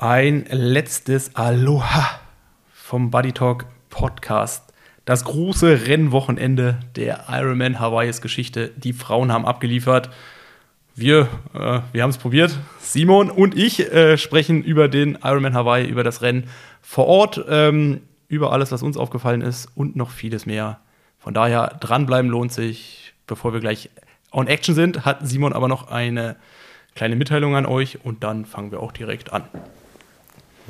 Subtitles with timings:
[0.00, 2.20] ein letztes Aloha
[2.72, 4.72] vom Buddy Talk Podcast.
[5.04, 8.70] Das große Rennwochenende der Ironman Hawaii's Geschichte.
[8.76, 10.10] Die Frauen haben abgeliefert.
[10.94, 11.22] Wir,
[11.52, 12.56] äh, wir haben es probiert.
[12.78, 16.44] Simon und ich äh, sprechen über den Ironman Hawaii, über das Rennen
[16.80, 20.78] vor Ort, ähm, über alles, was uns aufgefallen ist und noch vieles mehr.
[21.18, 23.14] Von daher dranbleiben lohnt sich.
[23.26, 23.90] Bevor wir gleich
[24.30, 26.36] on Action sind, hat Simon aber noch eine
[26.94, 29.42] kleine Mitteilung an euch und dann fangen wir auch direkt an.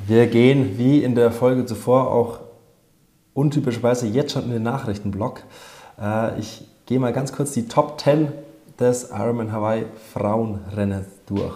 [0.07, 2.39] Wir gehen wie in der Folge zuvor auch
[3.33, 5.43] untypischerweise jetzt schon in den Nachrichtenblock.
[6.01, 8.29] Äh, ich gehe mal ganz kurz die Top 10
[8.79, 11.55] des Ironman Hawaii Frauenrennens durch.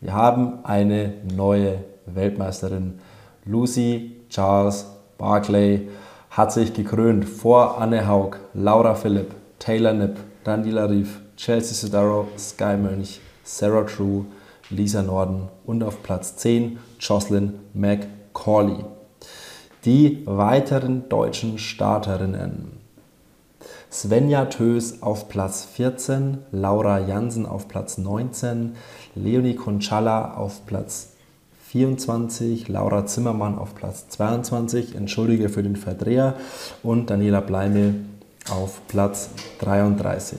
[0.00, 2.98] Wir haben eine neue Weltmeisterin.
[3.44, 4.86] Lucy Charles
[5.18, 5.88] Barclay
[6.30, 12.76] hat sich gekrönt vor Anne Haug, Laura Philipp, Taylor Nipp, Daniela Rief, Chelsea Sodaro, Sky
[12.76, 14.24] Mönch, Sarah True,
[14.70, 18.84] Lisa Norden und auf Platz 10 Jocelyn McCauley.
[19.84, 22.80] Die weiteren deutschen Starterinnen.
[23.90, 28.76] Svenja Tös auf Platz 14, Laura Jansen auf Platz 19,
[29.16, 31.08] Leonie Conchala auf Platz
[31.66, 36.34] 24, Laura Zimmermann auf Platz 22, entschuldige für den Verdreher,
[36.82, 37.96] und Daniela Bleimel
[38.48, 40.38] auf Platz 33.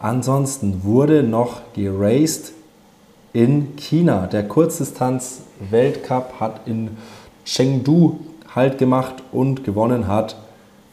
[0.00, 2.52] Ansonsten wurde noch geraced
[3.34, 4.26] in China.
[4.26, 6.96] Der Kurzdistanz-Weltcup hat in
[7.44, 8.20] Chengdu
[8.54, 10.36] Halt gemacht und gewonnen hat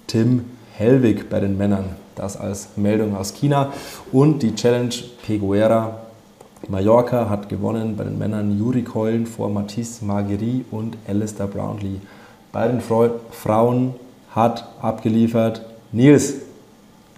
[0.08, 1.96] Tim Hellwig bei den Männern.
[2.16, 3.72] Das als Meldung aus China.
[4.12, 6.00] Und die Challenge Peguera
[6.68, 12.00] Mallorca hat gewonnen bei den Männern Juri Keulen vor Matisse Marguerite und Alistair Brownlee.
[12.52, 13.94] Bei den Frauen
[14.34, 16.34] hat abgeliefert Nils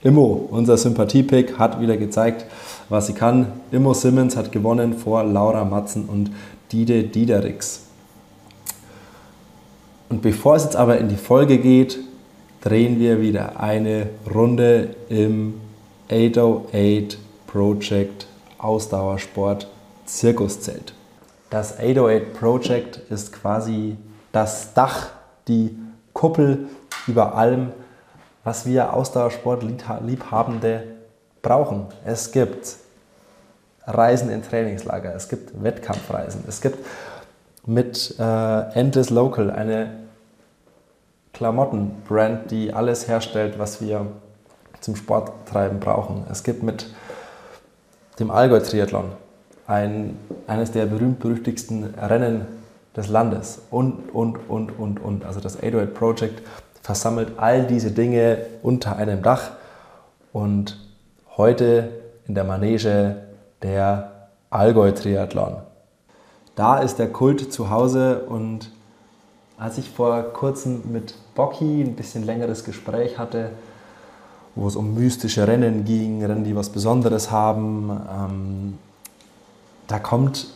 [0.01, 2.45] Immo, unser Sympathiepick, hat wieder gezeigt,
[2.89, 3.47] was sie kann.
[3.71, 6.31] Immo Simmons hat gewonnen vor Laura Matzen und
[6.71, 7.81] Dide Diederix.
[10.09, 11.99] Und bevor es jetzt aber in die Folge geht,
[12.61, 15.55] drehen wir wieder eine Runde im
[16.09, 19.67] 808 Project Ausdauersport
[20.05, 20.93] Zirkuszelt.
[21.49, 23.97] Das 808 Project ist quasi
[24.31, 25.07] das Dach,
[25.47, 25.77] die
[26.13, 26.67] Kuppel
[27.07, 27.71] über allem,
[28.43, 30.83] was wir Ausdauersport-Liebhabende
[31.41, 31.87] brauchen.
[32.05, 32.75] Es gibt
[33.85, 36.79] Reisen in Trainingslager, es gibt Wettkampfreisen, es gibt
[37.65, 39.91] mit äh, Endless Local eine
[41.33, 44.07] Klamottenbrand, die alles herstellt, was wir
[44.79, 46.25] zum Sporttreiben brauchen.
[46.29, 46.87] Es gibt mit
[48.19, 49.11] dem Allgäu-Triathlon
[49.65, 52.45] ein, eines der berühmt-berüchtigsten Rennen
[52.95, 55.25] des Landes und, und, und, und, und.
[55.25, 56.41] Also das 808 Project
[56.81, 59.51] versammelt all diese Dinge unter einem Dach
[60.31, 60.77] und
[61.37, 61.89] heute
[62.27, 63.23] in der Manege
[63.63, 65.57] der Allgäu-Triathlon.
[66.55, 68.69] Da ist der Kult zu Hause und
[69.57, 73.51] als ich vor kurzem mit Bocky ein bisschen längeres Gespräch hatte,
[74.55, 78.77] wo es um mystische Rennen ging, Rennen, die was Besonderes haben, ähm,
[79.87, 80.47] da kommt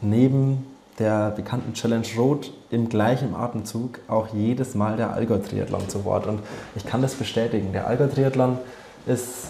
[0.00, 0.66] neben
[0.98, 6.26] der bekannten Challenge Road im gleichen Atemzug auch jedes Mal der Allgäu-Triathlon zu Wort.
[6.26, 6.40] Und
[6.76, 7.72] ich kann das bestätigen.
[7.72, 8.58] Der Allgäu-Triathlon
[9.06, 9.48] ist,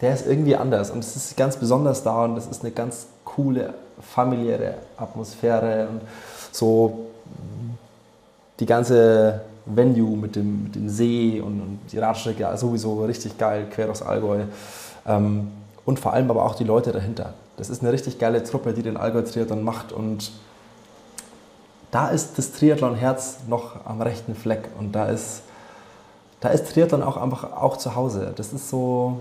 [0.00, 3.06] der ist irgendwie anders und es ist ganz besonders da und es ist eine ganz
[3.24, 6.00] coole familiäre Atmosphäre und
[6.52, 7.06] so
[8.60, 13.66] die ganze Venue mit dem, mit dem See und, und die Radstrecke sowieso richtig geil,
[13.70, 14.44] quer durchs Allgäu.
[15.06, 15.48] Ähm,
[15.84, 17.34] und vor allem aber auch die Leute dahinter.
[17.56, 20.32] Das ist eine richtig geile Truppe, die den Allgäu-Triathlon macht und
[21.90, 25.42] da ist das Triathlon-Herz noch am rechten Fleck und da ist,
[26.40, 28.32] da ist Triathlon auch einfach auch zu Hause.
[28.36, 29.20] Das ist so,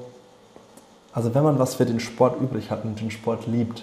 [1.18, 3.82] also wenn man was für den Sport übrig hat und den Sport liebt,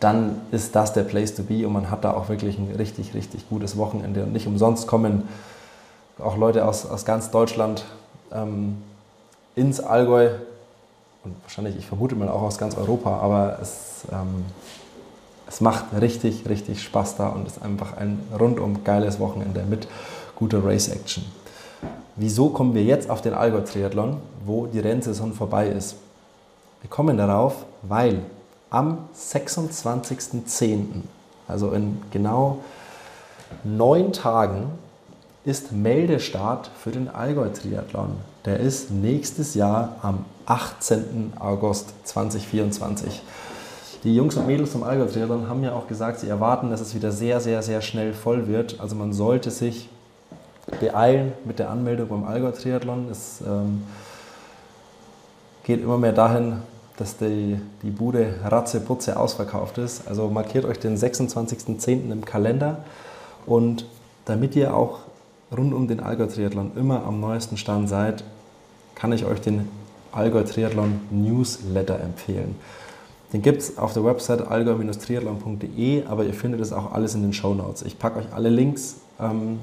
[0.00, 3.12] dann ist das der Place to be und man hat da auch wirklich ein richtig,
[3.12, 4.22] richtig gutes Wochenende.
[4.22, 5.28] Und nicht umsonst kommen
[6.18, 7.84] auch Leute aus, aus ganz Deutschland
[8.32, 8.78] ähm,
[9.54, 10.30] ins Allgäu
[11.22, 14.46] und wahrscheinlich, ich vermute mal auch aus ganz Europa, aber es ähm,
[15.46, 19.86] es macht richtig, richtig Spaß da und ist einfach ein rundum geiles Wochenende mit
[20.34, 21.24] guter Race-Action.
[22.16, 25.96] Wieso kommen wir jetzt auf den Allgäu-Triathlon, wo die Rennsaison vorbei ist?
[26.80, 28.20] Wir kommen darauf, weil
[28.70, 30.84] am 26.10.,
[31.48, 32.58] also in genau
[33.64, 34.66] neun Tagen,
[35.44, 38.12] ist Meldestart für den Allgäu-Triathlon.
[38.44, 41.32] Der ist nächstes Jahr am 18.
[41.38, 43.22] August 2024.
[44.04, 47.10] Die Jungs und Mädels vom Allgäu-Triathlon haben ja auch gesagt, sie erwarten, dass es wieder
[47.10, 48.78] sehr, sehr, sehr schnell voll wird.
[48.78, 49.88] Also man sollte sich
[50.80, 53.08] beeilen mit der Anmeldung beim Allgäu-Triathlon.
[53.10, 53.82] Es ähm,
[55.64, 56.58] geht immer mehr dahin,
[56.96, 60.06] dass die, die Bude ratzeputze ausverkauft ist.
[60.08, 62.10] Also markiert euch den 26.10.
[62.10, 62.84] im Kalender
[63.46, 63.86] und
[64.24, 65.00] damit ihr auch
[65.56, 68.24] rund um den Allgäu Triathlon immer am neuesten Stand seid,
[68.94, 69.68] kann ich euch den
[70.12, 72.56] Allgäu Triathlon Newsletter empfehlen.
[73.32, 77.32] Den gibt es auf der Website allgäu-triathlon.de, aber ihr findet es auch alles in den
[77.32, 77.82] Show Notes.
[77.82, 79.58] Ich packe euch alle Links ähm,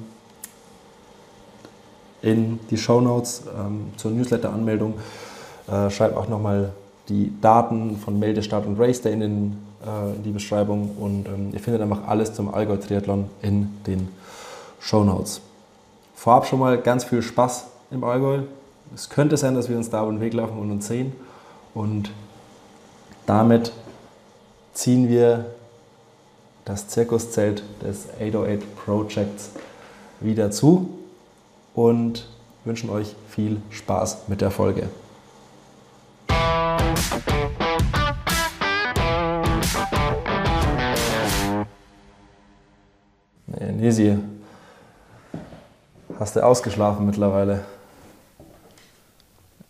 [2.22, 4.94] in die Show Notes ähm, zur Newsletter-Anmeldung.
[5.68, 6.72] Äh, schreibe auch nochmal
[7.08, 11.50] die Daten von Meldestart und Race Day in, den, äh, in die Beschreibung und ähm,
[11.52, 14.08] ihr findet einfach alles zum Allgäu Triathlon in den
[14.80, 15.40] Show Notes.
[16.14, 18.40] Vorab schon mal ganz viel Spaß im Allgäu.
[18.94, 21.12] Es könnte sein, dass wir uns da über den Weg laufen und uns sehen.
[21.74, 22.10] Und
[23.26, 23.72] damit
[24.74, 25.46] ziehen wir
[26.64, 29.50] das Zirkuszelt des 808 Projects
[30.20, 30.88] wieder zu
[31.74, 32.28] und
[32.64, 34.88] wünschen euch viel Spaß mit der Folge.
[43.82, 44.16] Nisi,
[46.20, 47.64] hast du ausgeschlafen mittlerweile?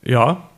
[0.04, 0.50] Ja.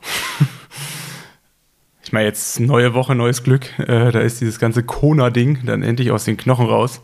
[2.02, 3.78] ich meine, jetzt neue Woche, neues Glück.
[3.78, 7.00] Äh, da ist dieses ganze Kona-Ding dann endlich aus den Knochen raus.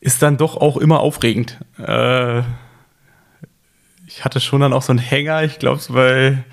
[0.00, 1.58] Ist dann doch auch immer aufregend.
[1.78, 2.42] Äh,
[4.14, 6.44] ich hatte schon dann auch so einen Hänger, ich glaube, so bei,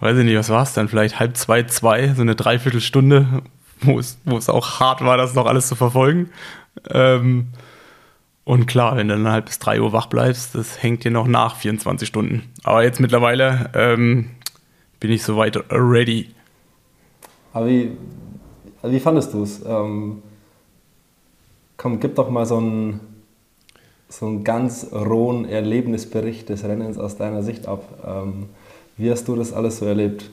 [0.00, 3.42] weiß ich nicht, was war es dann, vielleicht halb zwei, zwei, so eine Dreiviertelstunde,
[3.82, 6.30] wo es, es auch hart war, das noch alles zu verfolgen.
[6.90, 7.48] Ähm,
[8.44, 11.28] und klar, wenn du dann halt bis 3 Uhr wach bleibst, das hängt dir noch
[11.28, 12.50] nach 24 Stunden.
[12.64, 14.30] Aber jetzt mittlerweile ähm,
[14.98, 16.30] bin ich soweit ready.
[17.52, 17.92] Aber wie,
[18.82, 19.64] wie fandest du es?
[19.64, 20.22] Ähm,
[21.76, 23.11] komm, gib doch mal so einen,
[24.12, 27.82] so einen ganz rohen Erlebnisbericht des Rennens aus deiner Sicht ab.
[28.06, 28.50] Ähm,
[28.98, 30.28] wie hast du das alles so erlebt?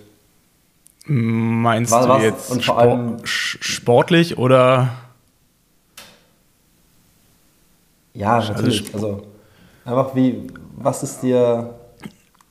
[1.06, 4.90] Meinst was, du jetzt und vor allem, sportlich oder?
[8.14, 8.94] Ja, also natürlich.
[8.94, 9.22] Also,
[9.86, 11.74] einfach wie, was ist dir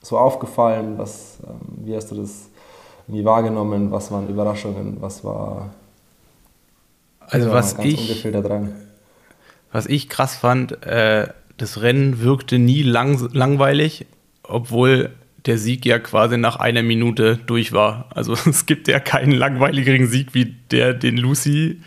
[0.00, 0.96] so aufgefallen?
[0.96, 2.48] Was, ähm, wie hast du das
[3.06, 3.92] irgendwie wahrgenommen?
[3.92, 4.96] Was waren Überraschungen?
[5.00, 5.68] Was war
[7.20, 8.24] also was ich
[9.72, 14.06] was ich krass fand, äh, das Rennen wirkte nie lang, langweilig,
[14.42, 15.10] obwohl
[15.46, 18.08] der Sieg ja quasi nach einer Minute durch war.
[18.14, 21.80] Also es gibt ja keinen langweiligeren Sieg wie der, den Lucy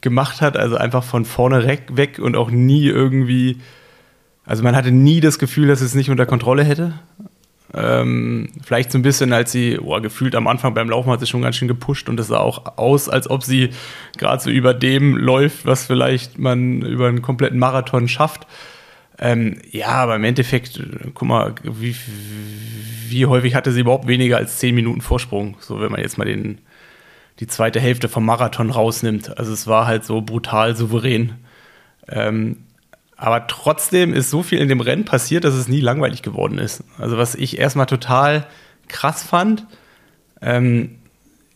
[0.00, 0.56] gemacht hat.
[0.56, 3.58] Also einfach von vorne weg und auch nie irgendwie.
[4.44, 6.94] Also man hatte nie das Gefühl, dass es nicht unter Kontrolle hätte.
[7.72, 11.26] Ähm, vielleicht so ein bisschen, als sie, oh, gefühlt am Anfang beim Laufen hat sie
[11.26, 13.70] schon ganz schön gepusht und es sah auch aus, als ob sie
[14.18, 18.46] gerade so über dem läuft, was vielleicht man über einen kompletten Marathon schafft.
[19.18, 20.82] Ähm, ja, aber im Endeffekt,
[21.14, 21.94] guck mal, wie,
[23.08, 25.56] wie häufig hatte sie überhaupt weniger als 10 Minuten Vorsprung?
[25.60, 26.58] So, wenn man jetzt mal den,
[27.38, 29.38] die zweite Hälfte vom Marathon rausnimmt.
[29.38, 31.34] Also es war halt so brutal souverän.
[32.08, 32.56] Ähm,
[33.20, 36.82] aber trotzdem ist so viel in dem Rennen passiert, dass es nie langweilig geworden ist.
[36.96, 38.46] Also was ich erstmal total
[38.88, 39.66] krass fand,
[40.40, 40.96] ähm,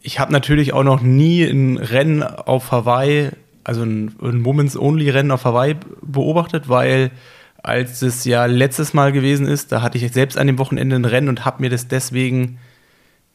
[0.02, 3.30] ich habe natürlich auch noch nie ein Rennen auf Hawaii,
[3.64, 7.10] also ein, ein Moments-Only-Rennen auf Hawaii beobachtet, weil
[7.62, 11.06] als es ja letztes Mal gewesen ist, da hatte ich selbst an dem Wochenende ein
[11.06, 12.58] Rennen und habe mir das deswegen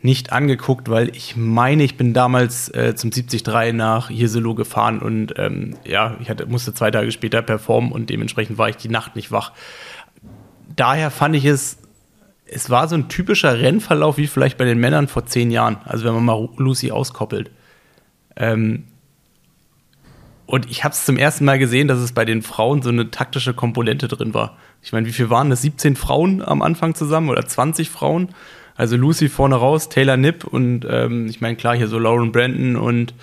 [0.01, 5.33] nicht angeguckt, weil ich meine, ich bin damals äh, zum 73 nach Hirselo gefahren und
[5.37, 9.15] ähm, ja, ich hatte, musste zwei Tage später performen und dementsprechend war ich die Nacht
[9.15, 9.51] nicht wach.
[10.73, 11.79] Daher fand ich es,
[12.45, 16.05] es war so ein typischer Rennverlauf wie vielleicht bei den Männern vor zehn Jahren, also
[16.05, 17.51] wenn man mal Lucy auskoppelt.
[18.37, 18.85] Ähm,
[20.45, 23.11] und ich habe es zum ersten Mal gesehen, dass es bei den Frauen so eine
[23.11, 24.57] taktische Komponente drin war.
[24.81, 25.61] Ich meine, wie viel waren das?
[25.61, 28.29] 17 Frauen am Anfang zusammen oder 20 Frauen?
[28.79, 32.77] Also Lucy vorne raus, Taylor Nipp und ähm, ich meine, klar, hier so Lauren Brandon
[32.77, 33.13] und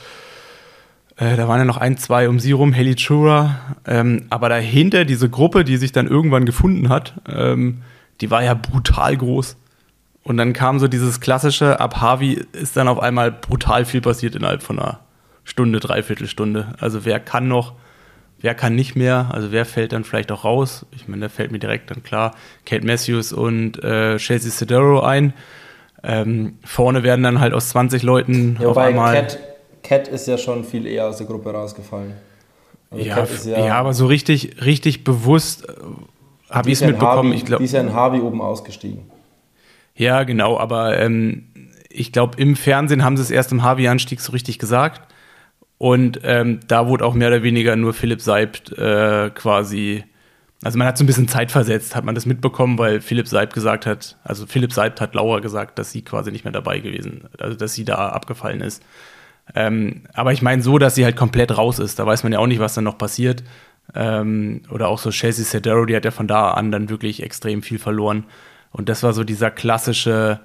[1.16, 3.56] äh, da waren ja noch ein, zwei um sie rum, Haley Chura.
[3.86, 7.78] Ähm, aber dahinter diese Gruppe, die sich dann irgendwann gefunden hat, ähm,
[8.20, 9.56] die war ja brutal groß.
[10.22, 14.34] Und dann kam so dieses klassische, ab Harvey ist dann auf einmal brutal viel passiert
[14.34, 15.00] innerhalb von einer
[15.44, 16.74] Stunde, Dreiviertelstunde.
[16.80, 17.72] Also wer kann noch
[18.40, 20.86] wer kann nicht mehr, also wer fällt dann vielleicht auch raus.
[20.92, 25.32] Ich meine, da fällt mir direkt dann klar Kate Matthews und äh, Chelsea Sedero ein.
[26.02, 29.14] Ähm, vorne werden dann halt aus 20 Leuten ja, auf einmal.
[29.14, 29.38] Cat,
[29.82, 32.12] Cat ist ja schon viel eher aus der Gruppe rausgefallen.
[32.90, 35.72] Also ja, ja, ja, aber so richtig, richtig bewusst äh,
[36.50, 37.30] habe ich es mitbekommen.
[37.30, 39.10] Harvey, ich glaub, die ist ja in Harvey oben ausgestiegen.
[39.96, 41.48] Ja, genau, aber ähm,
[41.88, 45.02] ich glaube, im Fernsehen haben sie es erst im Harvey-Anstieg so richtig gesagt.
[45.78, 50.04] Und ähm, da wurde auch mehr oder weniger nur Philipp Seibt äh, quasi
[50.62, 53.52] Also man hat so ein bisschen Zeit versetzt, hat man das mitbekommen, weil Philipp Seibt
[53.52, 57.28] gesagt hat, also Philipp Seibt hat Laura gesagt, dass sie quasi nicht mehr dabei gewesen,
[57.38, 58.82] also dass sie da abgefallen ist.
[59.54, 61.98] Ähm, aber ich meine so, dass sie halt komplett raus ist.
[61.98, 63.44] Da weiß man ja auch nicht, was dann noch passiert.
[63.94, 67.62] Ähm, oder auch so Chelsea Cedero, die hat ja von da an dann wirklich extrem
[67.62, 68.24] viel verloren.
[68.72, 70.40] Und das war so dieser klassische,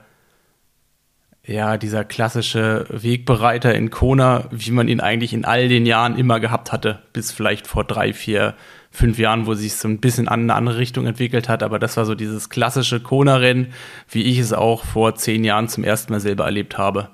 [1.46, 6.40] ja, dieser klassische Wegbereiter in Kona, wie man ihn eigentlich in all den Jahren immer
[6.40, 8.54] gehabt hatte, bis vielleicht vor drei, vier,
[8.92, 11.64] fünf Jahren, wo sich so ein bisschen an eine andere Richtung entwickelt hat.
[11.64, 13.74] Aber das war so dieses klassische Kona-Rennen,
[14.10, 17.10] wie ich es auch vor zehn Jahren zum ersten Mal selber erlebt habe.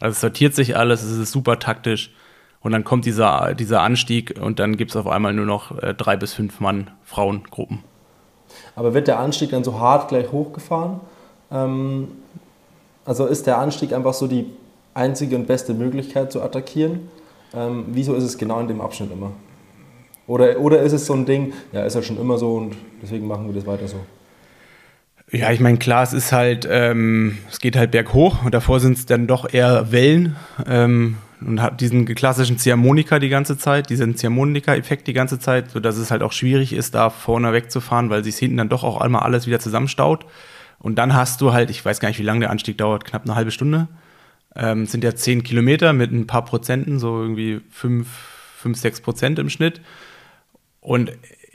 [0.00, 2.12] Also es sortiert sich alles, es ist super taktisch.
[2.60, 5.94] Und dann kommt dieser, dieser Anstieg und dann gibt es auf einmal nur noch äh,
[5.94, 7.80] drei bis fünf Mann Frauengruppen.
[8.76, 11.00] Aber wird der Anstieg dann so hart gleich hochgefahren?
[11.50, 12.08] Ähm,
[13.04, 14.46] also ist der Anstieg einfach so die
[14.94, 17.08] einzige und beste Möglichkeit zu attackieren?
[17.54, 19.32] Ähm, wieso ist es genau in dem Abschnitt immer?
[20.26, 23.26] Oder, oder ist es so ein Ding, ja, ist ja schon immer so und deswegen
[23.26, 23.98] machen wir das weiter so?
[25.30, 28.96] Ja, ich meine, klar, es ist halt, ähm, es geht halt berghoch und davor sind
[28.96, 34.16] es dann doch eher Wellen ähm, und hat diesen klassischen Ziehharmonika die ganze Zeit, diesen
[34.16, 38.36] Ziehharmonika-Effekt die ganze Zeit, sodass es halt auch schwierig ist, da vorne wegzufahren, weil sich
[38.36, 40.24] hinten dann doch auch einmal alles wieder zusammenstaut.
[40.84, 43.22] Und dann hast du halt, ich weiß gar nicht, wie lange der Anstieg dauert, knapp
[43.24, 43.88] eine halbe Stunde.
[44.54, 48.06] Ähm, sind ja zehn Kilometer mit ein paar Prozenten, so irgendwie fünf,
[48.58, 49.80] fünf, sechs Prozent im Schnitt.
[50.80, 51.10] Und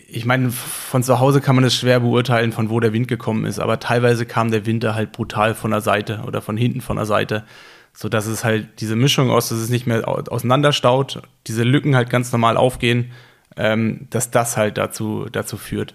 [0.08, 3.46] ich meine, von zu Hause kann man es schwer beurteilen, von wo der Wind gekommen
[3.46, 6.82] ist, aber teilweise kam der Wind da halt brutal von der Seite oder von hinten
[6.82, 7.46] von der Seite,
[7.94, 12.10] so dass es halt diese Mischung aus, dass es nicht mehr auseinanderstaut, diese Lücken halt
[12.10, 13.12] ganz normal aufgehen,
[13.58, 15.94] ähm, dass das halt dazu, dazu führt.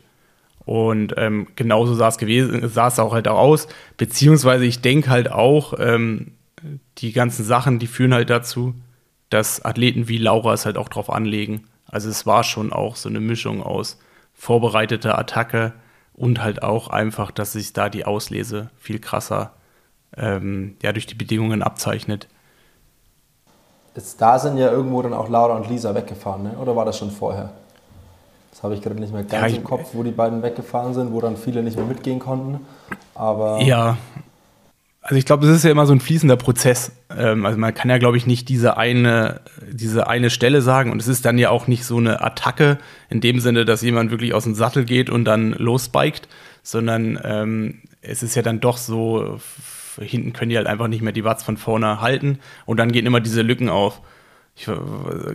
[0.66, 5.10] Und ähm, genauso sah es gewesen, sah es auch halt auch aus, beziehungsweise ich denke
[5.10, 6.32] halt auch, ähm,
[6.98, 8.74] die ganzen Sachen, die führen halt dazu,
[9.28, 11.64] dass Athleten wie Laura es halt auch drauf anlegen.
[11.86, 13.98] Also es war schon auch so eine Mischung aus
[14.32, 15.72] vorbereiteter Attacke
[16.14, 19.52] und halt auch einfach, dass sich da die Auslese viel krasser
[20.16, 22.28] ähm, ja, durch die Bedingungen abzeichnet.
[23.94, 26.56] Jetzt, da sind ja irgendwo dann auch Laura und Lisa weggefahren, ne?
[26.60, 27.52] oder war das schon vorher?
[28.54, 30.94] Das habe ich gerade nicht mehr ganz ja, ich, im Kopf, wo die beiden weggefahren
[30.94, 32.60] sind, wo dann viele nicht mehr mitgehen konnten.
[33.16, 33.96] Aber ja,
[35.02, 36.92] also ich glaube, es ist ja immer so ein fließender Prozess.
[37.10, 39.40] Ähm, also man kann ja, glaube ich, nicht diese eine,
[39.72, 40.92] diese eine Stelle sagen.
[40.92, 42.78] Und es ist dann ja auch nicht so eine Attacke
[43.10, 46.28] in dem Sinne, dass jemand wirklich aus dem Sattel geht und dann losspiked,
[46.62, 49.40] sondern ähm, es ist ja dann doch so,
[50.00, 53.04] hinten können die halt einfach nicht mehr die Watts von vorne halten und dann gehen
[53.04, 54.00] immer diese Lücken auf.
[54.56, 54.68] Ich,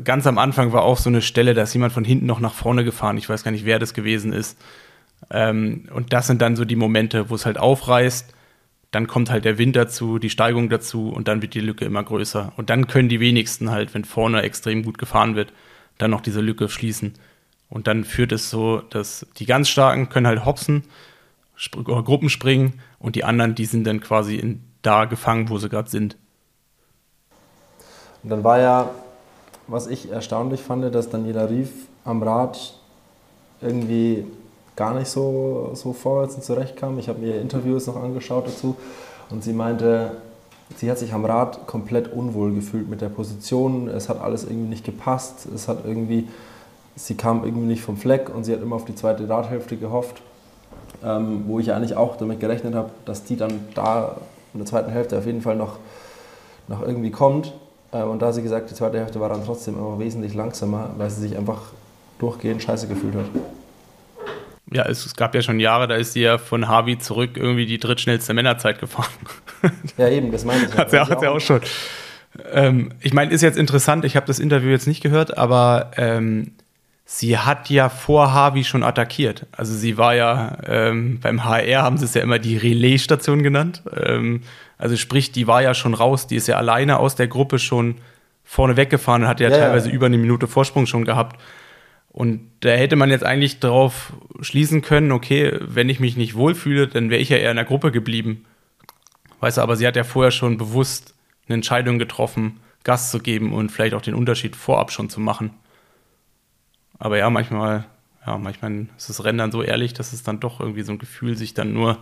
[0.03, 2.53] ganz am Anfang war auch so eine Stelle, da ist jemand von hinten noch nach
[2.53, 3.17] vorne gefahren.
[3.17, 4.57] Ich weiß gar nicht, wer das gewesen ist.
[5.29, 8.33] Ähm, und das sind dann so die Momente, wo es halt aufreißt
[8.91, 12.03] dann kommt halt der Wind dazu, die Steigung dazu und dann wird die Lücke immer
[12.03, 12.53] größer.
[12.57, 15.53] Und dann können die wenigsten halt, wenn vorne extrem gut gefahren wird,
[15.99, 17.13] dann noch diese Lücke schließen.
[17.69, 20.85] Und dann führt es so, dass die ganz Starken können halt hopsen,
[21.71, 25.89] Gruppen springen und die anderen, die sind dann quasi in, da gefangen, wo sie gerade
[25.89, 26.17] sind.
[28.23, 28.89] Und dann war ja,
[29.69, 31.71] was ich erstaunlich fand, dass Daniela Rief
[32.03, 32.73] am Rad
[33.61, 34.25] irgendwie
[34.75, 36.97] gar nicht so, so vorwärts und zurechtkam.
[36.99, 38.75] Ich habe mir Interviews noch angeschaut dazu
[39.29, 40.11] und sie meinte,
[40.77, 43.89] sie hat sich am Rad komplett unwohl gefühlt mit der Position.
[43.89, 45.47] Es hat alles irgendwie nicht gepasst.
[45.53, 46.27] Es hat irgendwie,
[46.95, 50.21] sie kam irgendwie nicht vom Fleck und sie hat immer auf die zweite Radhälfte gehofft,
[51.03, 54.15] ähm, wo ich eigentlich auch damit gerechnet habe, dass die dann da
[54.53, 55.77] in der zweiten Hälfte auf jeden Fall noch,
[56.67, 57.53] noch irgendwie kommt.
[57.93, 61.09] Ähm, und da sie gesagt, die zweite Hälfte war dann trotzdem immer wesentlich langsamer, weil
[61.09, 61.61] sie sich einfach
[62.19, 63.25] durchgehend scheiße gefühlt hat
[64.71, 67.79] ja, es, gab ja schon Jahre, da ist sie ja von Harvey zurück irgendwie die
[67.79, 69.09] drittschnellste Männerzeit gefahren.
[69.97, 70.73] Ja, eben, das meine ich.
[70.77, 71.59] hat sie auch, auch, auch schon.
[72.53, 76.53] Ähm, ich meine, ist jetzt interessant, ich habe das Interview jetzt nicht gehört, aber ähm,
[77.11, 79.47] sie hat ja vor Harvey schon attackiert.
[79.51, 83.81] Also sie war ja, ähm, beim HR haben sie es ja immer die Relaisstation genannt.
[83.99, 84.41] Ähm,
[84.77, 87.95] also sprich, die war ja schon raus, die ist ja alleine aus der Gruppe schon
[88.43, 89.95] vorne weggefahren und hat ja, ja teilweise ja.
[89.95, 91.41] über eine Minute Vorsprung schon gehabt.
[92.09, 96.87] Und da hätte man jetzt eigentlich darauf schließen können, okay, wenn ich mich nicht wohlfühle,
[96.87, 98.45] dann wäre ich ja eher in der Gruppe geblieben.
[99.39, 101.15] Weißt du, aber sie hat ja vorher schon bewusst
[101.47, 105.55] eine Entscheidung getroffen, Gas zu geben und vielleicht auch den Unterschied vorab schon zu machen.
[106.99, 107.85] Aber ja, manchmal,
[108.25, 110.99] ja, manchmal ist das Rennen dann so ehrlich, dass es dann doch irgendwie so ein
[110.99, 111.97] Gefühl sich dann nur,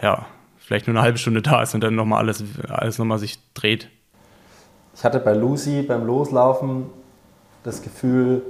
[0.00, 0.26] ja,
[0.58, 3.88] vielleicht nur eine halbe Stunde da ist und dann nochmal alles, alles nochmal sich dreht.
[4.94, 6.86] Ich hatte bei Lucy beim Loslaufen
[7.64, 8.42] das Gefühl,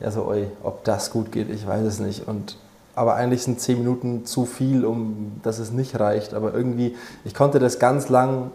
[0.00, 2.26] ja so, oi, ob das gut geht, ich weiß es nicht.
[2.26, 2.58] Und,
[2.94, 6.34] aber eigentlich sind zehn Minuten zu viel, um dass es nicht reicht.
[6.34, 8.50] Aber irgendwie, ich konnte das ganz lang,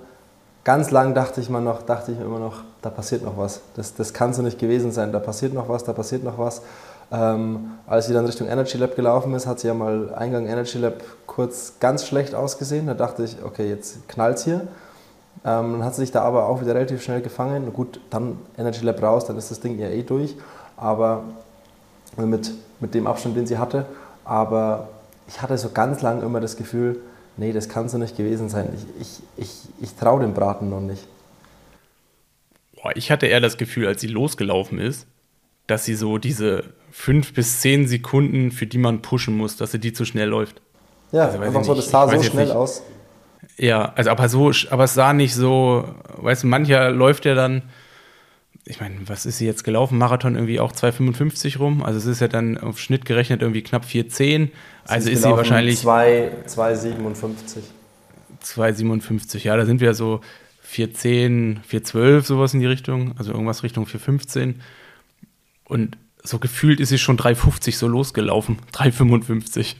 [0.63, 3.61] ganz lang dachte ich mal noch, dachte ich immer noch, da passiert noch was.
[3.75, 6.61] Das, das kann so nicht gewesen sein, da passiert noch was, da passiert noch was.
[7.11, 10.77] Ähm, als sie dann Richtung Energy Lab gelaufen ist, hat sie ja mal Eingang Energy
[10.77, 12.87] Lab kurz ganz schlecht ausgesehen.
[12.87, 14.61] Da dachte ich, okay, jetzt knallt's hier.
[15.43, 17.73] Ähm, dann hat sie sich da aber auch wieder relativ schnell gefangen.
[17.73, 20.37] Gut, dann Energy Lab raus, dann ist das Ding ja eh durch.
[20.77, 21.23] Aber
[22.17, 23.85] mit, mit dem Abstand, den sie hatte.
[24.23, 24.87] Aber
[25.27, 27.01] ich hatte so ganz lang immer das Gefühl,
[27.35, 28.69] nee, das kann so nicht gewesen sein.
[28.73, 31.05] Ich, ich, ich, ich traue dem Braten noch nicht.
[32.81, 35.07] Boah, ich hatte eher das Gefühl, als sie losgelaufen ist,
[35.67, 39.79] dass sie so diese fünf bis zehn Sekunden, für die man pushen muss, dass sie
[39.79, 40.61] die zu schnell läuft.
[41.11, 42.55] Ja, also, einfach so, das sah so schnell nicht.
[42.55, 42.83] aus.
[43.57, 47.63] Ja, also aber so, aber es sah nicht so, weißt du, mancher läuft ja dann,
[48.65, 49.97] ich meine, was ist sie jetzt gelaufen?
[49.97, 51.83] Marathon irgendwie auch 2,55 rum.
[51.83, 54.49] Also es ist ja dann auf Schnitt gerechnet irgendwie knapp 4,10.
[54.85, 55.79] Also ist, ist sie wahrscheinlich.
[55.79, 57.59] 2,57.
[58.43, 60.21] 2,57, ja, da sind wir so
[60.71, 63.13] 4,10, 4,12, sowas in die Richtung.
[63.17, 64.55] Also irgendwas Richtung 4,15.
[65.65, 68.57] Und so gefühlt ist sie schon 3,50 so losgelaufen.
[68.73, 69.75] 3,55.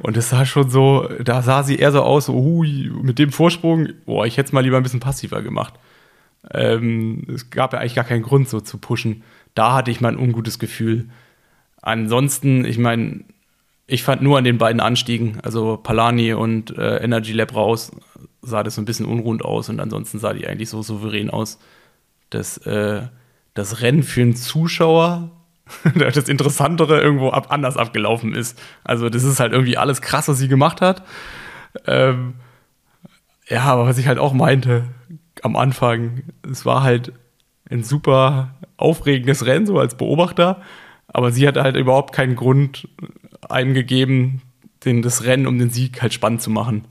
[0.00, 3.30] Und es sah schon so, da sah sie eher so aus, so, hui, mit dem
[3.30, 5.74] Vorsprung, boah, ich hätte es mal lieber ein bisschen passiver gemacht.
[6.50, 9.22] Ähm, es gab ja eigentlich gar keinen Grund, so zu pushen.
[9.54, 11.08] Da hatte ich mal ein ungutes Gefühl.
[11.80, 13.24] Ansonsten, ich meine,
[13.86, 17.92] ich fand nur an den beiden Anstiegen, also Palani und äh, Energy Lab raus,
[18.40, 21.58] sah das so ein bisschen unrund aus und ansonsten sah die eigentlich so souverän aus,
[22.30, 23.02] dass äh,
[23.54, 25.30] das Rennen für einen Zuschauer
[25.94, 28.60] das Interessantere irgendwo ab, anders abgelaufen ist.
[28.84, 31.02] Also, das ist halt irgendwie alles krass, was sie gemacht hat.
[31.86, 32.34] Ähm,
[33.48, 34.84] ja, aber was ich halt auch meinte
[35.42, 37.12] am Anfang, es war halt
[37.70, 40.60] ein super aufregendes Rennen, so als Beobachter.
[41.08, 42.88] Aber sie hatte halt überhaupt keinen Grund
[43.48, 44.42] eingegeben,
[44.84, 46.86] den, das Rennen um den Sieg halt spannend zu machen.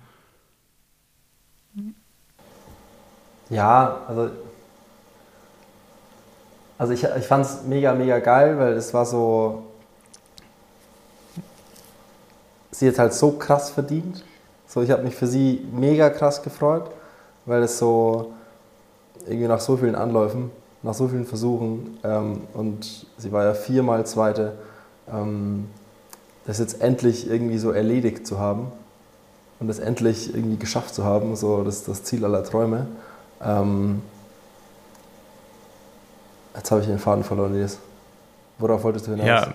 [3.49, 4.29] Ja, also
[6.81, 9.67] also ich, ich fand es mega, mega geil, weil es war so.
[12.71, 14.23] Sie hat halt so krass verdient.
[14.65, 16.89] So, ich habe mich für sie mega krass gefreut,
[17.45, 18.33] weil es so
[19.27, 20.49] irgendwie nach so vielen Anläufen,
[20.81, 24.53] nach so vielen Versuchen ähm, und sie war ja viermal Zweite,
[25.07, 25.67] ähm,
[26.45, 28.71] das jetzt endlich irgendwie so erledigt zu haben
[29.59, 32.87] und das endlich irgendwie geschafft zu haben, so das das Ziel aller Träume.
[33.43, 34.01] Ähm,
[36.55, 37.79] Jetzt habe ich den Faden verloren, Nils.
[38.57, 39.25] Worauf wolltest du hinaus?
[39.27, 39.53] Ja,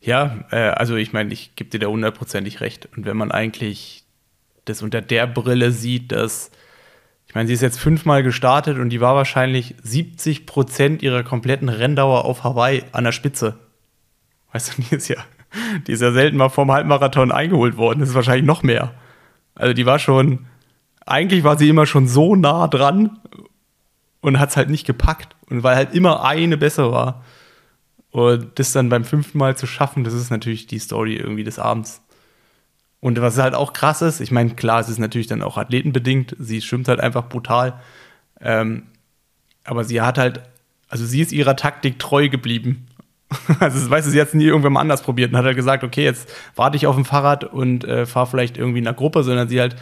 [0.00, 2.88] ja äh, also ich meine, ich gebe dir da hundertprozentig recht.
[2.96, 4.04] Und wenn man eigentlich
[4.66, 6.50] das unter der Brille sieht, dass,
[7.26, 11.68] ich meine, sie ist jetzt fünfmal gestartet und die war wahrscheinlich 70 Prozent ihrer kompletten
[11.68, 13.56] Renndauer auf Hawaii an der Spitze.
[14.52, 15.16] Weißt du, die ist ja,
[15.86, 18.00] die ist ja selten mal vorm Halbmarathon eingeholt worden.
[18.00, 18.94] Das ist wahrscheinlich noch mehr.
[19.54, 20.46] Also die war schon,
[21.06, 23.18] eigentlich war sie immer schon so nah dran
[24.20, 25.36] und hat es halt nicht gepackt.
[25.48, 27.24] Und weil halt immer eine besser war.
[28.10, 31.58] Und das dann beim fünften Mal zu schaffen, das ist natürlich die Story irgendwie des
[31.58, 32.02] Abends.
[33.00, 36.36] Und was halt auch krass ist, ich meine, klar, es ist natürlich dann auch athletenbedingt,
[36.38, 37.80] sie schwimmt halt einfach brutal.
[38.40, 38.84] Ähm,
[39.64, 40.42] aber sie hat halt,
[40.88, 42.86] also sie ist ihrer Taktik treu geblieben.
[43.60, 45.84] Also, weißt du, sie hat es nie irgendwann mal anders probiert und hat halt gesagt,
[45.84, 49.22] okay, jetzt warte ich auf dem Fahrrad und äh, fahre vielleicht irgendwie in einer Gruppe,
[49.22, 49.76] sondern sie halt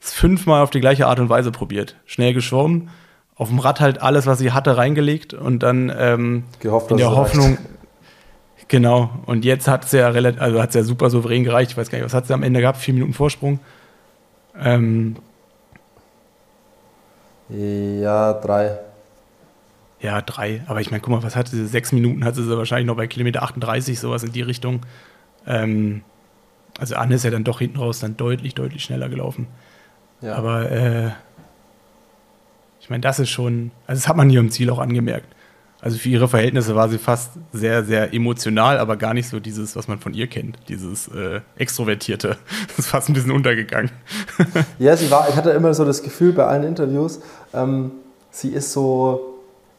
[0.00, 1.96] es fünfmal auf die gleiche Art und Weise probiert.
[2.06, 2.90] Schnell geschwommen,
[3.36, 7.14] auf dem Rad halt alles, was sie hatte, reingelegt und dann ähm, Gehofft, in der
[7.14, 7.56] Hoffnung.
[7.56, 7.60] Reicht.
[8.68, 11.72] Genau, und jetzt hat es ja relativ, also hat ja super souverän gereicht.
[11.72, 12.78] Ich weiß gar nicht, was hat sie am Ende gehabt?
[12.78, 13.58] Vier Minuten Vorsprung.
[14.56, 15.16] Ähm,
[17.48, 18.78] ja, drei.
[20.00, 20.62] Ja, drei.
[20.66, 21.66] Aber ich meine, guck mal, was hatte sie?
[21.66, 24.80] Sechs Minuten hatte sie wahrscheinlich noch bei Kilometer 38, sowas in die Richtung.
[25.46, 26.02] Ähm,
[26.78, 29.46] also Anne ist ja dann doch hinten raus dann deutlich, deutlich schneller gelaufen.
[30.22, 30.34] Ja.
[30.34, 31.10] Aber äh,
[32.80, 35.34] ich meine, das ist schon, also das hat man hier im Ziel auch angemerkt.
[35.82, 39.76] Also für ihre Verhältnisse war sie fast sehr, sehr emotional, aber gar nicht so dieses,
[39.76, 42.36] was man von ihr kennt, dieses äh, Extrovertierte.
[42.68, 43.90] Das ist fast ein bisschen untergegangen.
[44.78, 47.20] Ja, sie war, ich hatte immer so das Gefühl bei allen Interviews,
[47.54, 47.92] ähm,
[48.30, 49.29] sie ist so,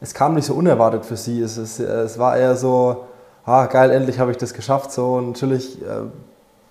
[0.02, 1.40] es kam nicht so unerwartet für sie.
[1.40, 3.06] Es, es, es war eher so,
[3.44, 4.90] ah, geil, endlich habe ich das geschafft.
[4.90, 6.02] So, natürlich, äh,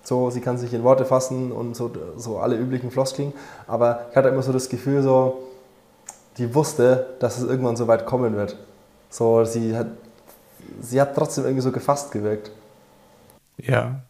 [0.04, 3.32] so, sie kann sich in Worte fassen und so, so alle üblichen Floskeln.
[3.68, 5.48] Aber ich hatte immer so das Gefühl, so,
[6.38, 8.58] die wusste, dass es irgendwann so weit kommen wird.
[9.10, 9.88] So, sie hat,
[10.82, 12.52] sie hat trotzdem irgendwie so gefasst gewirkt.
[13.58, 14.02] Ja.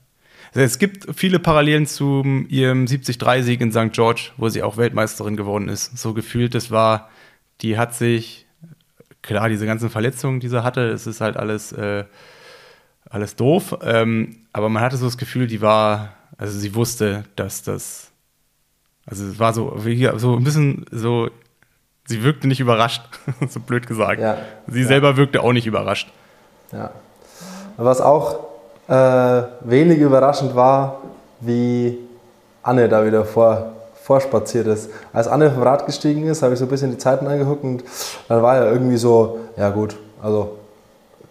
[0.54, 3.94] Also es gibt viele Parallelen zu ihrem 70-3-Sieg in St.
[3.94, 5.98] George, wo sie auch Weltmeisterin geworden ist.
[5.98, 7.10] So gefühlt, das war,
[7.62, 8.48] die hat sich,
[9.22, 12.06] klar, diese ganzen Verletzungen, die sie hatte, es ist halt alles, äh,
[13.10, 13.78] alles doof.
[13.84, 18.12] Ähm, aber man hatte so das Gefühl, die war, also sie wusste, dass das,
[19.06, 19.78] also es war so,
[20.18, 21.30] so ein bisschen so
[22.06, 23.04] Sie wirkte nicht überrascht,
[23.50, 24.20] so blöd gesagt.
[24.20, 24.38] Ja.
[24.68, 24.88] Sie ja.
[24.88, 26.12] selber wirkte auch nicht überrascht.
[26.72, 26.92] Ja.
[27.78, 28.40] Was auch
[28.88, 31.00] äh, wenig überraschend war,
[31.40, 31.98] wie
[32.64, 34.90] Anne da wieder vor, vorspaziert ist.
[35.14, 37.84] Als Anne vom Rad gestiegen ist, habe ich so ein bisschen die Zeiten angeguckt und
[38.28, 40.58] dann war ja irgendwie so, ja gut, also,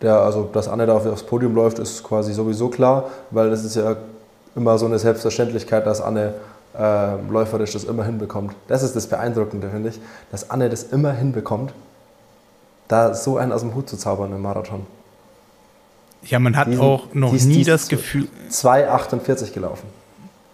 [0.00, 3.76] der, also dass Anne da aufs Podium läuft, ist quasi sowieso klar, weil das ist
[3.76, 3.96] ja
[4.54, 6.35] immer so eine Selbstverständlichkeit, dass Anne
[6.78, 8.54] äh, läuferisch das immer hinbekommt.
[8.68, 11.72] Das ist das Beeindruckende, finde ich, dass Anne das immer hinbekommt,
[12.88, 14.87] da so einen aus dem Hut zu zaubern im Marathon.
[16.22, 18.28] Ja, man hat diesen, auch noch nie das Gefühl.
[18.50, 20.00] 2,48 gelaufen.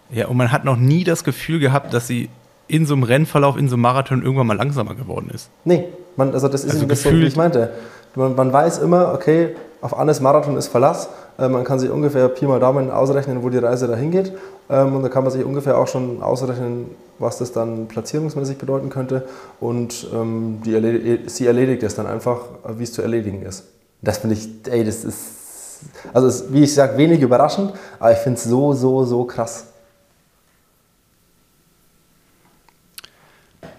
[0.09, 2.29] Ja, und man hat noch nie das Gefühl gehabt, dass sie
[2.67, 5.49] in so einem Rennverlauf, in so einem Marathon irgendwann mal langsamer geworden ist.
[5.65, 7.71] Nee, man, also das ist also das, so, wie ich meinte.
[8.15, 11.09] Man, man, weiß immer, okay, auf alles Marathon ist Verlass.
[11.37, 14.33] Äh, man kann sich ungefähr Pi mal Daumen ausrechnen, wo die Reise dahin geht.
[14.69, 18.89] Ähm, und da kann man sich ungefähr auch schon ausrechnen, was das dann platzierungsmäßig bedeuten
[18.89, 19.27] könnte.
[19.59, 22.39] Und ähm, die erled sie erledigt es dann einfach,
[22.77, 23.65] wie es zu erledigen ist.
[24.01, 25.79] Das finde ich, ey, das ist,
[26.13, 29.65] also ist, wie ich sage, wenig überraschend, aber ich finde es so, so, so krass.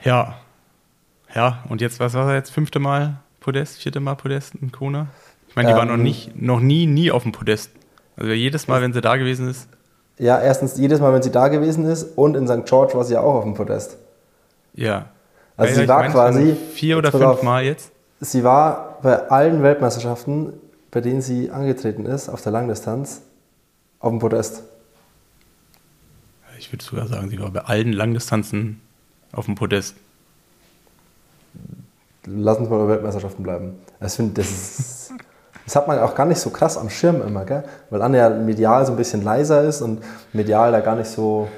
[0.05, 0.37] Ja.
[1.35, 2.51] Ja, und jetzt, was war jetzt?
[2.51, 5.09] Fünfte Mal Podest, vierte Mal Podest in Kona?
[5.49, 7.71] Ich meine, die ähm, war noch, nicht, noch nie, nie auf dem Podest.
[8.17, 9.69] Also jedes Mal, wenn sie da gewesen ist.
[10.19, 12.67] Ja, erstens jedes Mal, wenn sie da gewesen ist und in St.
[12.67, 13.97] George war sie ja auch auf dem Podest.
[14.75, 15.07] Ja.
[15.57, 16.57] Also ja, sie war quasi.
[16.75, 17.93] Vier oder fünf Mal jetzt?
[18.21, 20.55] Sie war bei allen Weltmeisterschaften,
[20.91, 23.23] bei denen sie angetreten ist, auf der Langdistanz,
[24.01, 24.65] auf dem Podest.
[26.59, 28.81] Ich würde sogar sagen, sie war bei allen Langdistanzen
[29.33, 29.97] auf dem Podest.
[32.27, 33.79] Lass uns mal bei Weltmeisterschaften bleiben.
[34.05, 35.12] Ich finde, das ist,
[35.64, 37.64] das hat man auch gar nicht so krass am Schirm immer, gell?
[37.91, 41.49] weil Anne ja medial so ein bisschen leiser ist und medial da gar nicht so,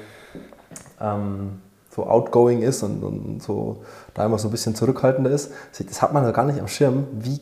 [0.99, 5.51] ähm, so outgoing ist und, und, so da immer so ein bisschen zurückhaltender ist.
[5.77, 7.39] Das hat man ja gar nicht am Schirm, wie,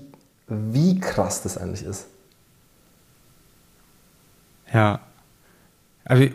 [0.48, 2.08] wie krass das eigentlich ist.
[4.74, 5.02] Ja.
[6.06, 6.26] Also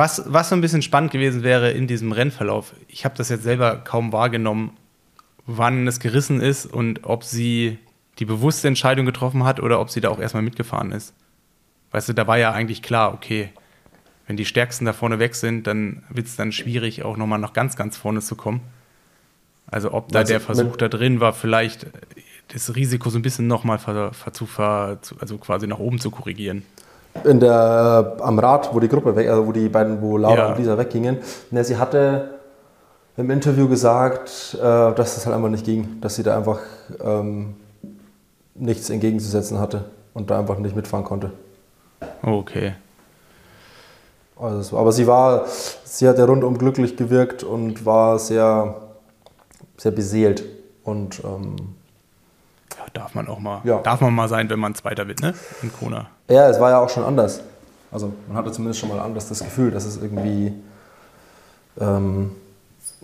[0.00, 3.42] was, was so ein bisschen spannend gewesen wäre in diesem Rennverlauf, ich habe das jetzt
[3.42, 4.70] selber kaum wahrgenommen,
[5.44, 7.76] wann es gerissen ist und ob sie
[8.18, 11.12] die bewusste Entscheidung getroffen hat oder ob sie da auch erstmal mitgefahren ist.
[11.90, 13.50] Weißt du, da war ja eigentlich klar, okay,
[14.26, 17.52] wenn die Stärksten da vorne weg sind, dann wird es dann schwierig, auch nochmal nach
[17.52, 18.62] ganz, ganz vorne zu kommen.
[19.66, 21.86] Also ob da also der Versuch da drin war, vielleicht
[22.48, 26.62] das Risiko so ein bisschen nochmal ver, ver, ver, also quasi nach oben zu korrigieren
[27.24, 30.48] in der, am Rad, wo die Gruppe weg, also wo die beiden, wo Laura ja.
[30.48, 31.18] und Lisa weggingen,
[31.50, 32.40] ne, sie hatte
[33.16, 36.60] im Interview gesagt, äh, dass das halt einfach nicht ging, dass sie da einfach
[37.02, 37.56] ähm,
[38.54, 41.32] nichts entgegenzusetzen hatte und da einfach nicht mitfahren konnte.
[42.22, 42.74] Okay.
[44.36, 45.44] Also, aber sie war,
[45.84, 48.76] sie hat ja rundum glücklich gewirkt und war sehr,
[49.76, 50.44] sehr beseelt
[50.82, 51.79] und ähm, ja,
[52.92, 53.78] darf man auch mal, ja.
[53.78, 55.34] darf man mal sein, wenn man Zweiter wird, ne?
[55.62, 56.06] In Kona.
[56.28, 57.42] Ja, es war ja auch schon anders.
[57.92, 60.52] Also man hatte zumindest schon mal anders das Gefühl, dass es irgendwie,
[61.80, 62.32] ähm,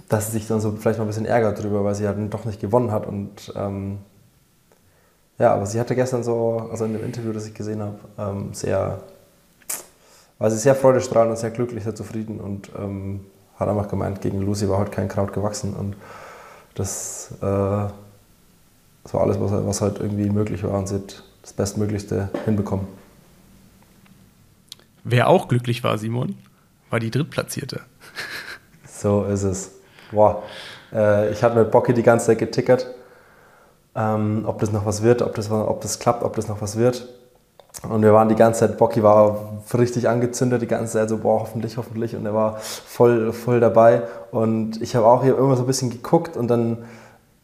[0.09, 2.45] dass sie sich dann so vielleicht mal ein bisschen ärgert drüber, weil sie halt doch
[2.45, 3.07] nicht gewonnen hat.
[3.07, 3.99] Und ähm,
[5.39, 8.55] ja, aber sie hatte gestern so, also in dem Interview, das ich gesehen habe, ähm,
[8.55, 9.01] sehr,
[10.39, 13.27] war sie sehr freudestrahlend und sehr glücklich, sehr zufrieden und ähm,
[13.59, 15.97] hat einfach gemeint, gegen Lucy war heute kein Kraut gewachsen und
[16.75, 17.89] das äh,
[19.07, 22.89] das war alles, was, was halt irgendwie möglich war und sie hat das Bestmöglichste hinbekommen.
[25.05, 26.37] Wer auch glücklich war, Simon,
[26.91, 27.81] war die Drittplatzierte.
[28.89, 29.73] So ist es.
[30.11, 30.43] Boah.
[30.91, 32.87] Äh, ich hatte mit Bocki die ganze Zeit getickert,
[33.95, 36.79] ähm, ob das noch was wird, ob das, ob das klappt, ob das noch was
[36.79, 37.07] wird.
[37.87, 41.41] Und wir waren die ganze Zeit, Bocki war richtig angezündet, die ganze Zeit so, boah,
[41.41, 42.17] hoffentlich, hoffentlich.
[42.17, 44.03] Und er war voll, voll dabei.
[44.31, 46.79] Und ich habe auch hier immer so ein bisschen geguckt und dann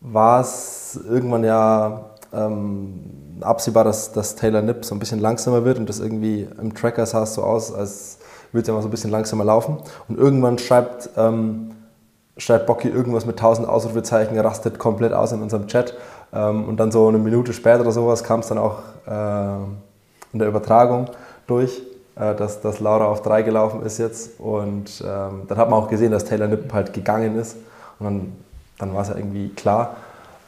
[0.02, 5.78] war es irgendwann ja ähm, absehbar, dass, dass Taylor Nipp so ein bisschen langsamer wird
[5.78, 8.18] und das irgendwie im Tracker sah es so aus, als
[8.52, 9.78] würde es ja mal so ein bisschen langsamer laufen.
[10.08, 11.72] Und irgendwann schreibt, ähm,
[12.36, 15.94] schreibt Bocky irgendwas mit 1000 Ausrufezeichen, rastet komplett aus in unserem Chat.
[16.32, 19.62] Ähm, und dann so eine Minute später oder sowas kam es dann auch äh,
[20.32, 21.06] in der Übertragung
[21.46, 21.82] durch,
[22.16, 24.38] äh, dass, dass Laura auf 3 gelaufen ist jetzt.
[24.40, 27.56] Und ähm, dann hat man auch gesehen, dass Taylor Nipp halt gegangen ist.
[27.98, 28.32] Und dann
[28.78, 29.96] dann war es ja irgendwie klar.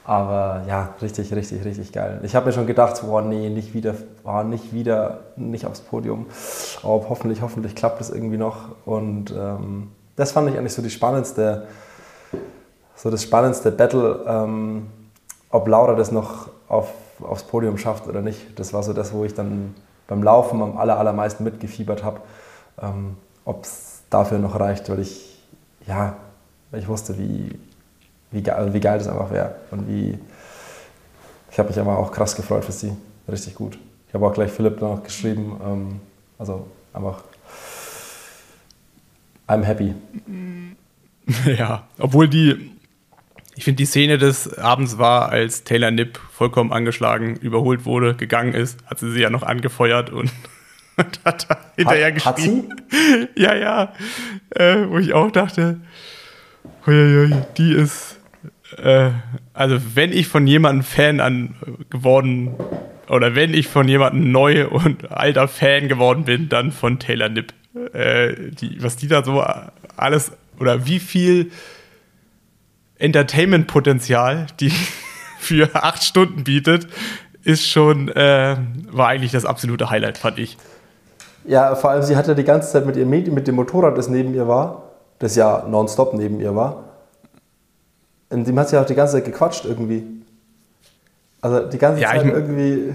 [0.05, 2.21] Aber ja, richtig, richtig, richtig geil.
[2.25, 6.27] Ich habe mir schon gedacht, boah, nee, nicht wieder, oh, nicht wieder, nicht aufs Podium.
[6.83, 8.69] Aber hoffentlich, hoffentlich klappt es irgendwie noch.
[8.85, 11.67] Und ähm, das fand ich eigentlich so die spannendste,
[12.97, 14.87] so das spannendste Battle, ähm,
[15.49, 18.59] ob Laura das noch auf, aufs Podium schafft oder nicht.
[18.59, 19.75] Das war so das, wo ich dann
[20.07, 22.21] beim Laufen am aller, allermeisten mitgefiebert habe,
[22.83, 25.43] ähm, ob es dafür noch reicht, weil ich,
[25.87, 26.17] ja,
[26.73, 27.59] ich wusste, wie,
[28.35, 29.55] wie geil, wie geil das einfach wäre.
[29.71, 30.19] Und wie.
[31.51, 32.93] Ich habe mich aber auch krass gefreut für sie.
[33.29, 33.79] Richtig gut.
[34.09, 35.61] Ich habe auch gleich Philipp danach geschrieben.
[35.65, 36.01] Ähm,
[36.39, 37.23] also einfach,
[39.49, 39.95] I'm happy.
[41.47, 42.71] Ja, obwohl die,
[43.55, 48.53] ich finde die Szene des Abends war, als Taylor Nipp vollkommen angeschlagen überholt wurde, gegangen
[48.53, 50.31] ist, hat sie sie ja noch angefeuert und,
[50.99, 52.69] und hat da hinterher hat, geschrieben.
[52.71, 53.29] Hat sie?
[53.43, 53.93] Ja, ja.
[54.51, 55.81] Äh, wo ich auch dachte,
[56.87, 58.21] die ist,
[58.79, 59.11] äh,
[59.53, 61.55] also wenn ich von jemandem Fan an
[61.91, 62.55] geworden
[63.09, 67.53] oder wenn ich von jemandem neu und alter Fan geworden bin, dann von Taylor Nipp.
[67.93, 69.45] Äh, die, was die da so
[69.97, 71.51] alles oder wie viel
[72.99, 74.73] Entertainment-Potenzial die
[75.39, 76.87] für acht Stunden bietet,
[77.43, 78.57] ist schon, äh,
[78.91, 80.57] war eigentlich das absolute Highlight, fand ich.
[81.45, 84.09] Ja, vor allem sie hatte die ganze Zeit mit ihrem Mädchen, mit dem Motorrad, das
[84.09, 84.85] neben ihr war,
[85.19, 86.85] das ja nonstop neben ihr war.
[88.35, 90.03] Und dem hat sie auch die ganze Zeit gequatscht irgendwie.
[91.41, 92.95] Also die ganze ja, Zeit irgendwie.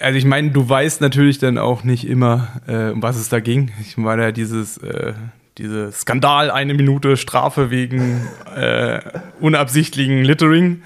[0.00, 3.38] Also ich meine, du weißt natürlich dann auch nicht immer, äh, um was es da
[3.38, 3.70] ging.
[3.80, 5.12] Ich meine, dieses, äh,
[5.58, 9.00] diese Skandal, eine Minute Strafe wegen äh,
[9.38, 10.82] unabsichtlichen Littering.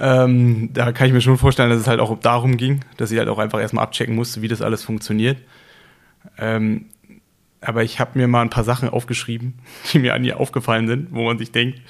[0.00, 3.18] Ähm, da kann ich mir schon vorstellen, dass es halt auch darum ging, dass sie
[3.18, 5.38] halt auch einfach erstmal abchecken musste, wie das alles funktioniert.
[6.38, 6.86] Ähm,
[7.60, 9.58] aber ich habe mir mal ein paar Sachen aufgeschrieben,
[9.92, 11.80] die mir an ihr aufgefallen sind, wo man sich denkt,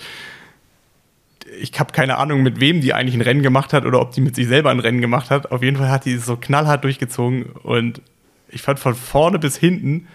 [1.60, 4.20] ich habe keine Ahnung, mit wem die eigentlich ein Rennen gemacht hat oder ob die
[4.20, 5.50] mit sich selber ein Rennen gemacht hat.
[5.50, 8.02] Auf jeden Fall hat die es so knallhart durchgezogen und
[8.48, 10.06] ich fand von vorne bis hinten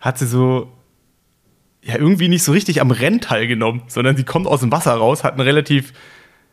[0.00, 0.72] hat sie so
[1.82, 5.24] ja irgendwie nicht so richtig am Rennen teilgenommen, sondern sie kommt aus dem Wasser raus,
[5.24, 5.92] hat eine relativ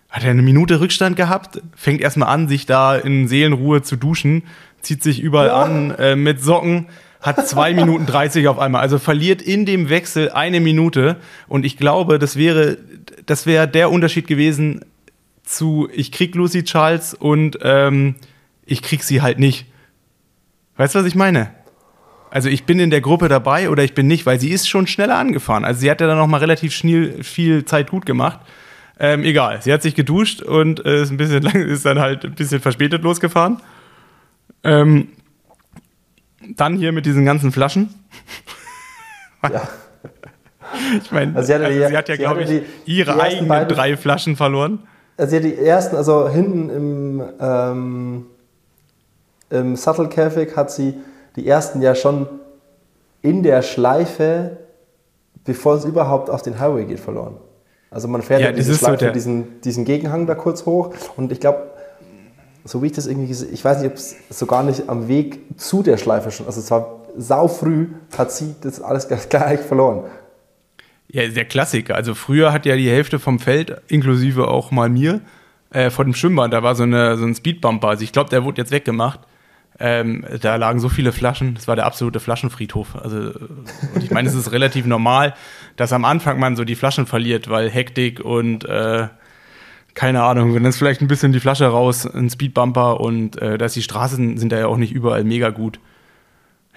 [0.10, 4.44] hat er eine Minute Rückstand gehabt, fängt erstmal an, sich da in Seelenruhe zu duschen,
[4.82, 5.62] zieht sich überall ja.
[5.62, 6.88] an äh, mit Socken,
[7.22, 11.78] hat zwei Minuten 30 auf einmal, also verliert in dem Wechsel eine Minute und ich
[11.78, 12.78] glaube, das wäre,
[13.26, 14.86] das wäre der Unterschied gewesen
[15.44, 18.16] zu ich krieg Lucy Charles und ähm,
[18.66, 19.66] ich krieg sie halt nicht.
[20.78, 21.52] Weißt du, was ich meine?
[22.30, 24.86] Also ich bin in der Gruppe dabei oder ich bin nicht, weil sie ist schon
[24.86, 25.66] schneller angefahren.
[25.66, 28.40] Also sie hat ja dann noch mal relativ schnell viel Zeit gut gemacht.
[29.00, 32.26] Ähm, egal, sie hat sich geduscht und äh, ist ein bisschen lang, ist dann halt
[32.26, 33.58] ein bisschen verspätet losgefahren.
[34.64, 35.08] Ähm,
[36.56, 37.94] dann hier mit diesen ganzen Flaschen.
[39.44, 39.62] ja.
[41.02, 43.76] Ich meine, also sie, also sie, hat ja, glaube ich, die, ihre die eigenen beiden,
[43.76, 44.88] drei Flaschen verloren.
[45.18, 48.26] Also sie hat die ersten, also hinten im, ähm,
[49.50, 50.94] im Sattelkäfig hat sie
[51.36, 52.28] die ersten ja schon
[53.22, 54.58] in der Schleife,
[55.44, 57.38] bevor es überhaupt auf den Highway geht, verloren.
[57.92, 61.40] Also man fährt ja, diese Schleife, so diesen, diesen Gegenhang da kurz hoch und ich
[61.40, 61.72] glaube,
[62.70, 65.82] so wie ich das irgendwie, ich weiß nicht, ob es sogar nicht am Weg zu
[65.82, 70.04] der Schleife schon, also es war sau früh, hat sie das alles gleich verloren.
[71.08, 71.96] Ja, der Klassiker.
[71.96, 75.22] Also früher hat ja die Hälfte vom Feld, inklusive auch mal mir,
[75.72, 77.88] äh, vor dem Schwimmbad, da war so, eine, so ein Speedbumper.
[77.88, 79.22] Also ich glaube, der wurde jetzt weggemacht.
[79.80, 82.96] Ähm, da lagen so viele Flaschen, das war der absolute Flaschenfriedhof.
[82.96, 83.18] Also,
[83.96, 85.34] und ich meine, es ist relativ normal,
[85.76, 89.08] dass am Anfang man so die Flaschen verliert, weil Hektik und äh,
[90.00, 93.58] keine Ahnung, wenn dann ist vielleicht ein bisschen die Flasche raus, ein Speedbumper und äh,
[93.58, 95.82] dass die Straßen sind da ja auch nicht überall mega gut.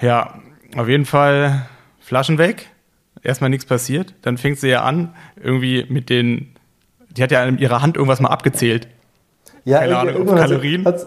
[0.01, 0.41] Ja,
[0.77, 1.69] auf jeden Fall
[2.01, 2.67] Flaschen weg,
[3.23, 4.13] erstmal nichts passiert.
[4.23, 6.57] Dann fängt sie ja an, irgendwie mit den,
[7.11, 8.89] die hat ja in ihrer Hand irgendwas mal abgezählt.
[9.65, 10.85] Ja, keine Ahnung, auf Kalorien.
[10.85, 11.07] Hat,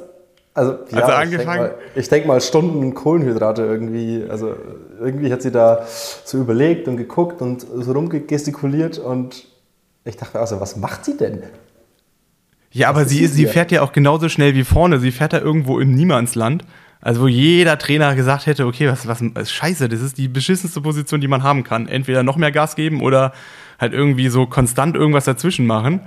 [0.54, 1.72] also, ja, also angefangen.
[1.96, 4.24] Ich denke mal, denk mal, Stunden Kohlenhydrate irgendwie.
[4.30, 4.56] Also
[5.02, 9.48] irgendwie hat sie da so überlegt und geguckt und so rumgestikuliert und
[10.06, 11.44] ich dachte, also was macht sie denn?
[12.76, 15.00] Ja, aber sie, sie fährt ja auch genauso schnell wie vorne.
[15.00, 16.66] Sie fährt da irgendwo im Niemandsland.
[17.00, 20.82] Also wo jeder Trainer gesagt hätte, okay, was, was, was scheiße, das ist die beschissenste
[20.82, 21.88] Position, die man haben kann.
[21.88, 23.32] Entweder noch mehr Gas geben oder
[23.80, 26.02] halt irgendwie so konstant irgendwas dazwischen machen.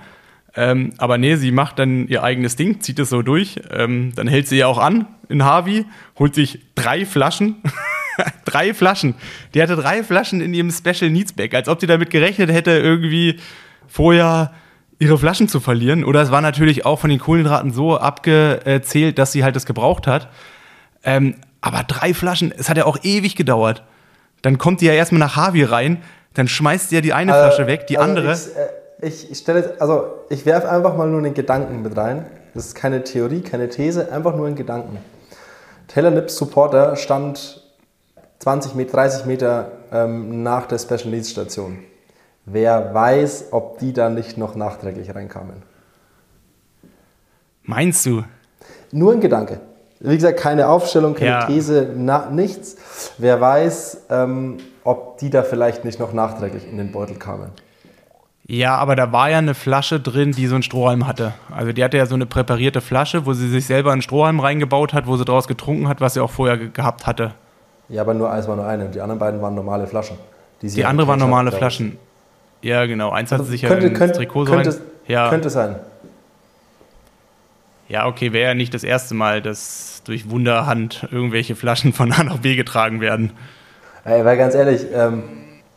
[0.55, 3.59] Ähm, aber nee, sie macht dann ihr eigenes Ding, zieht es so durch.
[3.71, 5.87] Ähm, dann hält sie ja auch an in Harvey,
[6.19, 7.63] holt sich drei Flaschen.
[8.45, 9.15] drei Flaschen.
[9.55, 12.73] Die hatte drei Flaschen in ihrem Special Needs Bag, als ob sie damit gerechnet hätte,
[12.73, 13.39] irgendwie
[13.87, 14.53] vorher
[14.99, 16.05] ihre Flaschen zu verlieren.
[16.05, 20.07] Oder es war natürlich auch von den Kohlenhydraten so abgezählt, dass sie halt das gebraucht
[20.07, 20.29] hat.
[21.05, 23.85] Ähm, aber drei Flaschen, es hat ja auch ewig gedauert.
[24.43, 26.03] Dann kommt die ja erstmal nach Harvey rein,
[26.35, 28.33] dann schmeißt sie ja die eine äh, Flasche weg, die also andere.
[28.33, 32.27] Ich, äh ich stelle, also ich werfe einfach mal nur einen Gedanken mit rein.
[32.55, 34.99] Das ist keine Theorie, keine These, einfach nur ein Gedanken.
[35.87, 37.63] Taylor Nips Supporter stand
[38.41, 41.79] 20 Meter, 30 Meter ähm, nach der Special Needs Station.
[42.51, 45.63] Wer weiß, ob die da nicht noch nachträglich reinkamen.
[47.63, 48.25] Meinst du?
[48.91, 49.61] Nur ein Gedanke.
[50.01, 51.47] Wie gesagt, keine Aufstellung, keine ja.
[51.47, 52.77] These, na, nichts.
[53.19, 57.51] Wer weiß, ähm, ob die da vielleicht nicht noch nachträglich in den Beutel kamen.
[58.47, 61.35] Ja, aber da war ja eine Flasche drin, die so einen Strohhalm hatte.
[61.55, 64.95] Also die hatte ja so eine präparierte Flasche, wo sie sich selber einen Strohhalm reingebaut
[64.95, 67.35] hat, wo sie daraus getrunken hat, was sie auch vorher ge gehabt hatte.
[67.91, 68.87] Ja, aber nur eins war nur eine.
[68.87, 70.17] Die anderen beiden waren normale Flaschen.
[70.63, 71.99] Die, die andere waren normale Flaschen.
[72.62, 73.11] Ja, genau.
[73.11, 74.81] Eins hat sie sich könnte, ja ins könnte, Trikot so könnte.
[75.07, 75.31] Ja.
[75.31, 75.77] könnte sein.
[77.88, 82.23] Ja, okay, wäre ja nicht das erste Mal, dass durch Wunderhand irgendwelche Flaschen von A
[82.23, 83.33] nach B getragen werden.
[84.05, 85.23] Ey, weil ganz ehrlich, ähm,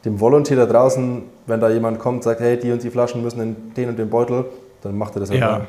[0.06, 3.42] dem Volunteer da draußen, wenn da jemand kommt, sagt, hey, die und die Flaschen müssen
[3.42, 4.46] in den und den Beutel,
[4.82, 5.68] dann macht er das Ja.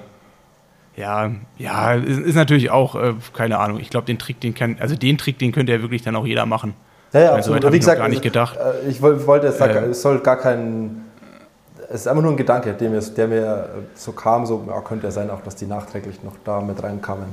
[0.95, 4.77] Ja, ja, ist, ist natürlich auch, äh, keine Ahnung, ich glaube, den Trick, den kann,
[4.79, 6.75] also den Trick, den könnte ja wirklich dann auch jeder machen.
[7.13, 7.73] Ja, ja, Also, absolut.
[7.75, 8.57] Wie gesagt, gar nicht gedacht.
[8.57, 9.87] äh, ich woll- wollte jetzt sagen, Äh.
[9.89, 11.05] es soll gar kein.
[11.91, 15.07] Es ist einfach nur ein Gedanke, der mir, der mir so kam, so ja, könnte
[15.07, 17.27] ja sein, auch dass die nachträglich noch da mit reinkamen.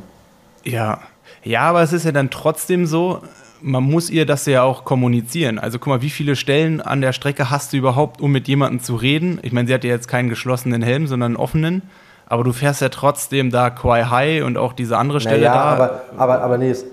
[0.66, 1.00] Ja,
[1.44, 3.22] ja, aber es ist ja dann trotzdem so,
[3.62, 5.60] man muss ihr das ja auch kommunizieren.
[5.60, 8.82] Also guck mal, wie viele Stellen an der Strecke hast du überhaupt, um mit jemandem
[8.82, 9.40] zu reden?
[9.44, 11.84] Ich meine, sie hat ja jetzt keinen geschlossenen Helm, sondern einen offenen.
[12.26, 15.62] Aber du fährst ja trotzdem da Quai High und auch diese andere Stelle Naja, da.
[15.62, 16.86] aber, aber, aber nee, es-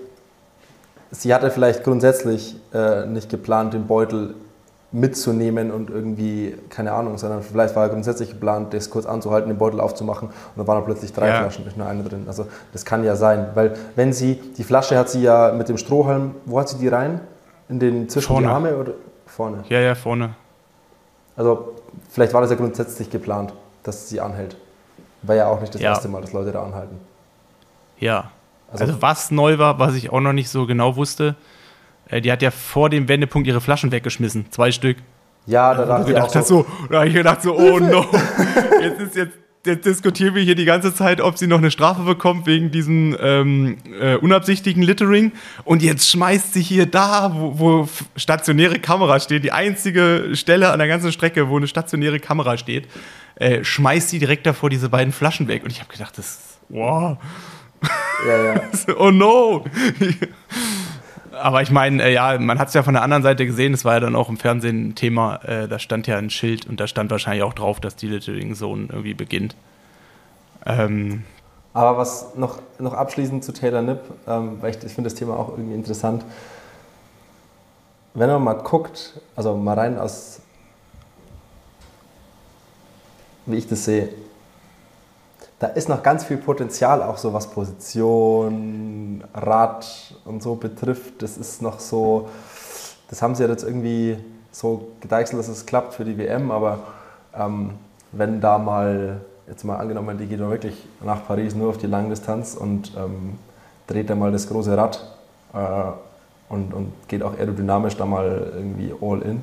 [1.10, 4.34] sie hatte vielleicht grundsätzlich äh, nicht geplant, den Beutel
[4.92, 9.80] mitzunehmen und irgendwie, keine Ahnung, sondern vielleicht war grundsätzlich geplant, das kurz anzuhalten, den Beutel
[9.80, 11.40] aufzumachen und dann waren da plötzlich drei Ja.
[11.40, 12.24] Flaschen, nicht nur eine drin.
[12.28, 15.76] Also das kann ja sein, weil wenn sie, die Flasche hat sie ja mit dem
[15.76, 17.20] Strohhalm, wo hat sie die rein?
[17.68, 18.46] In den zwischen Vorne.
[18.46, 18.92] die Arme oder
[19.26, 19.64] vorne?
[19.68, 20.30] ja, ja, vorne.
[21.36, 21.74] Also
[22.08, 24.56] vielleicht war das ja grundsätzlich geplant, dass sie anhält.
[25.22, 25.90] War ja auch nicht das Ja.
[25.90, 26.96] erste Mal, dass Leute da anhalten.
[27.98, 28.30] Ja.
[28.80, 31.36] Also- Also, was neu war, was ich auch noch nicht so genau wusste,
[32.08, 34.46] äh, die hat ja vor dem Wendepunkt ihre Flaschen weggeschmissen.
[34.50, 34.98] Zwei Stück.
[35.46, 37.78] Ja, da Da dachte ich auch gedacht, so, so, da habe ich gedacht so, oh
[37.78, 38.04] no,
[38.82, 42.02] jetzt ist jetzt, jetzt diskutieren wir hier die ganze Zeit, ob sie noch eine Strafe
[42.02, 45.30] bekommt wegen diesem ähm, äh, unabsichtigen Littering.
[45.64, 50.78] Und jetzt schmeißt sie hier da, wo, wo stationäre Kamera steht, die einzige Stelle an
[50.80, 52.88] der ganzen Strecke, wo eine stationäre Kamera steht,
[53.36, 55.62] äh, schmeißt sie direkt davor diese beiden Flaschen weg.
[55.62, 57.18] Und ich habe gedacht, das, wow,
[58.24, 58.60] ja, ja.
[58.98, 59.64] oh no.
[61.32, 63.84] Aber ich meine, äh, ja, man hat es ja von der anderen Seite gesehen, es
[63.84, 66.80] war ja dann auch im Fernsehen ein Thema, äh, da stand ja ein Schild und
[66.80, 69.54] da stand wahrscheinlich auch drauf, dass die Littering Zone irgendwie beginnt.
[70.64, 71.24] Ähm,
[71.74, 75.38] Aber was noch, noch abschließend zu Taylor Nipp, ähm, weil ich, ich finde das Thema
[75.38, 76.24] auch irgendwie interessant.
[78.14, 80.40] Wenn man mal guckt, also mal rein aus,
[83.44, 84.08] wie ich das sehe,
[85.58, 91.22] da ist noch ganz viel Potenzial, auch so was Position, Rad und so betrifft.
[91.22, 92.28] Das ist noch so,
[93.08, 94.18] das haben sie ja jetzt irgendwie
[94.52, 96.80] so gedeichselt, dass es klappt für die WM, aber
[97.34, 97.70] ähm,
[98.12, 101.86] wenn da mal, jetzt mal angenommen, die geht doch wirklich nach Paris nur auf die
[101.86, 103.38] Langdistanz und ähm,
[103.86, 105.02] dreht da mal das große Rad
[105.54, 109.42] äh, und, und geht auch aerodynamisch da mal irgendwie all in,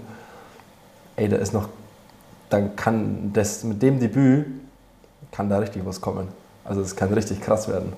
[1.15, 1.69] ey, da ist noch,
[2.49, 4.45] dann kann das mit dem Debüt,
[5.33, 6.29] kann da richtig was kommen.
[6.63, 7.91] Also es kann richtig krass werden.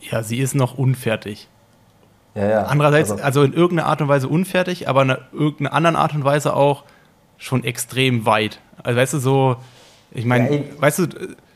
[0.00, 1.48] ja, sie ist noch unfertig.
[2.34, 2.62] Ja, ja.
[2.64, 6.14] Andererseits, also, also in irgendeiner Art und Weise unfertig, aber in einer- irgendeiner anderen Art
[6.14, 6.84] und Weise auch
[7.38, 8.60] schon extrem weit.
[8.82, 9.56] Also weißt du, so,
[10.12, 11.06] ich meine, Ja, weißt du,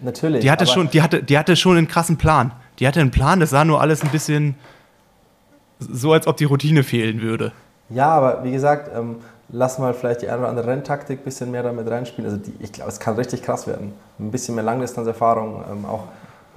[0.00, 0.40] natürlich.
[0.42, 2.52] die hatte, schon, die, hatte, die hatte schon einen krassen Plan.
[2.78, 4.54] Die hatte einen Plan, das sah nur alles ein bisschen
[5.78, 7.52] so, als ob die Routine fehlen würde.
[7.90, 9.16] Ja, aber wie gesagt, ähm,
[9.52, 12.30] lass mal vielleicht die eine oder andere Renntaktik ein bisschen mehr damit reinspielen.
[12.30, 13.92] Also die, ich glaube, es kann richtig krass werden.
[14.18, 16.04] Ein bisschen mehr Langdistanzerfahrung, ähm, auch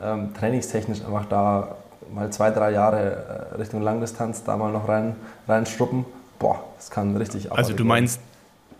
[0.02, 1.76] ähm, trainingstechnisch einfach da
[2.14, 5.16] mal zwei, drei Jahre äh, Richtung Langdistanz da mal noch rein,
[5.48, 6.06] reinstruppen.
[6.40, 8.20] Boah, das kann richtig Also abartig du meinst,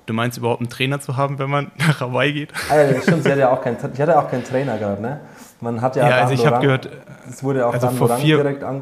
[0.06, 2.54] du meinst überhaupt einen Trainer zu haben, wenn man nach Hawaii geht?
[2.70, 5.20] ja, stimmt, sie hatte ja auch keinen, ich hatte auch keinen Trainer gerade, ne?
[5.62, 6.90] Man hat ja, Ja, also Dan ich habe gehört,
[7.30, 8.82] es wurde auch also vor vier- direkt an.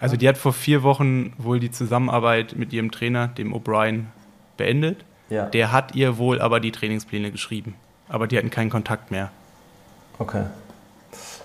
[0.00, 4.06] also die hat vor vier Wochen wohl die Zusammenarbeit mit ihrem Trainer, dem O'Brien,
[4.58, 5.04] beendet.
[5.30, 7.74] Ja, Der hat ihr wohl aber die Trainingspläne geschrieben.
[8.10, 9.30] Aber die hatten keinen Kontakt mehr.
[10.18, 10.44] okay.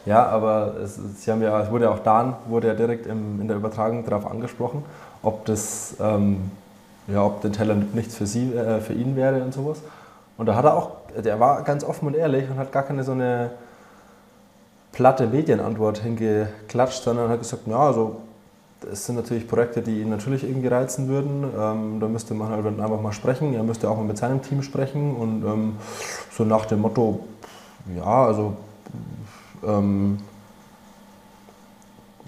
[0.06, 3.40] Ja, aber es, sie haben ja, es wurde ja auch Dan, wurde ja direkt im,
[3.40, 4.84] in der Übertragung darauf angesprochen,
[5.22, 6.52] ob das, ähm,
[7.08, 9.82] ja, ob der Teller nichts für sie, äh, für ihn wäre und sowas.
[10.38, 13.06] Und da hat er auch, der war ganz offen und ehrlich und hat gar keine
[13.06, 13.52] so eine
[14.92, 18.18] platte Medienantwort hingeklatscht, sondern hat gesagt, ja, also
[18.90, 21.44] das sind natürlich Projekte, die ihn natürlich irgendwie reizen würden.
[21.58, 23.54] Ähm, da müsste man halt einfach mal sprechen.
[23.54, 25.76] Er müsste auch mal mit seinem Team sprechen und ähm,
[26.32, 27.22] so nach dem Motto,
[27.96, 28.56] ja, also
[29.66, 30.20] ähm,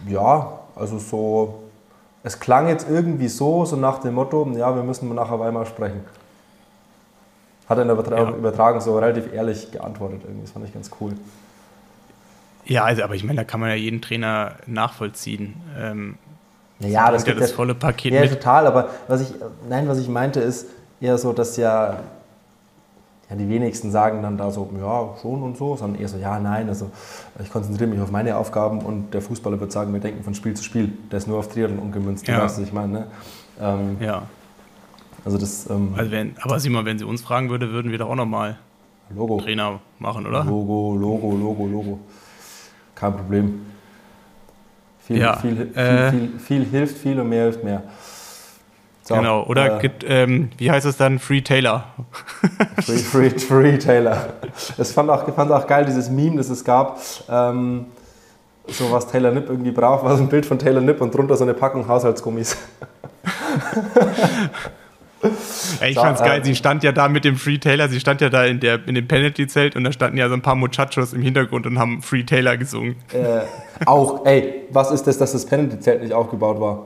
[0.08, 1.64] ja, also so,
[2.24, 6.02] es klang jetzt irgendwie so, so nach dem Motto, ja, wir müssen nachher Weimar sprechen.
[7.68, 8.30] Hat er in der Übertra Ja.
[8.30, 11.14] Übertragung so relativ ehrlich geantwortet irgendwie, das fand ich ganz cool.
[12.66, 15.56] Ja, also, aber ich meine, da kann man ja jeden Trainer nachvollziehen.
[15.78, 16.18] Ähm,
[16.80, 18.32] Ja, ja, das bringt ja gibt das volle Paket ja, mit.
[18.32, 19.34] total, aber was ich,
[19.70, 20.68] nein, was ich meinte ist
[21.00, 22.00] eher so, dass ja,
[23.30, 26.38] ja, die wenigsten sagen dann da so, ja, schon und so, sondern eher so, ja,
[26.40, 26.92] nein, also
[27.42, 30.54] ich konzentriere mich auf meine Aufgaben und der Fußballer wird sagen, wir denken von Spiel
[30.54, 30.92] zu Spiel.
[31.12, 32.44] Der ist nur auf Triathlon umgemünzt, Ja.
[32.44, 32.92] weißt, ich meine.
[32.94, 33.08] Ne?
[33.62, 34.24] Ähm, Ja.
[35.24, 38.10] Also das ähm, Also wenn, aber Simon, wenn sie uns fragen würde, würden wir doch
[38.10, 38.58] auch nochmal
[39.16, 39.40] Logo.
[39.42, 40.44] Trainer machen, oder?
[40.44, 42.00] Logo, Logo, Logo, Logo.
[42.94, 43.66] Kein Problem.
[45.06, 47.84] Viel, Ja, viel, viel, äh, viel, viel hilft viel und mehr hilft mehr.
[49.04, 49.44] So, genau.
[49.44, 51.20] Oder äh, gibt, ähm, wie heißt es dann?
[51.20, 51.84] Free Taylor.
[52.84, 54.34] Free, free, free Taylor.
[54.78, 57.00] Das fand auch, fand auch geil, dieses Meme, das es gab.
[57.30, 57.86] Ähm,
[58.68, 61.38] so was Taylor Nipp irgendwie braucht, war so ein Bild von Taylor Nipp und drunter
[61.38, 62.58] so eine Packung Haushaltsgummis.
[65.80, 66.46] Ey, ich So, fand's äh, geil.
[66.46, 67.88] Sie stand ja da mit dem Free Taylor.
[67.90, 70.42] Sie stand ja da in, der, in dem Penalty-Zelt und da standen ja so ein
[70.42, 72.96] paar Muchachos im Hintergrund und haben Free Taylor gesungen.
[73.14, 73.42] Äh,
[73.86, 76.86] auch, ey, was ist das, dass das Penalty-Zelt nicht aufgebaut war?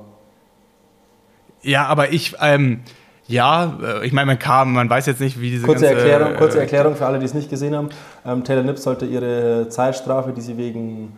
[1.62, 2.82] Ja, aber ich, ähm,
[3.28, 6.36] ja, äh, ich meine, man kam, man weiß jetzt nicht, wie diese Kurze ganze, Erklärung,
[6.38, 7.90] kurze äh, Erklärung für alle, die es nicht gesehen haben.
[8.26, 11.14] Ähm, Taylor Nipp sollte ihre Zeitstrafe, die sie wegen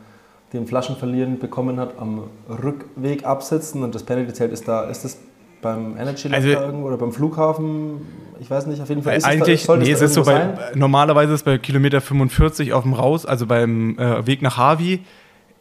[0.53, 5.17] dem Flaschenverlieren bekommen hat, am Rückweg absitzen und das Penalty-Zelt ist da, ist das
[5.61, 8.01] beim Energy Lab Also- irgendwo oder beim Flughafen?
[8.39, 10.33] Ich weiß nicht, auf jeden Fall ist es da, eigentlich, nee, es ist so bei,
[10.33, 10.57] sein.
[10.73, 15.01] normalerweise ist es bei Kilometer 45 auf dem Raus, also beim äh, Weg nach Harvey.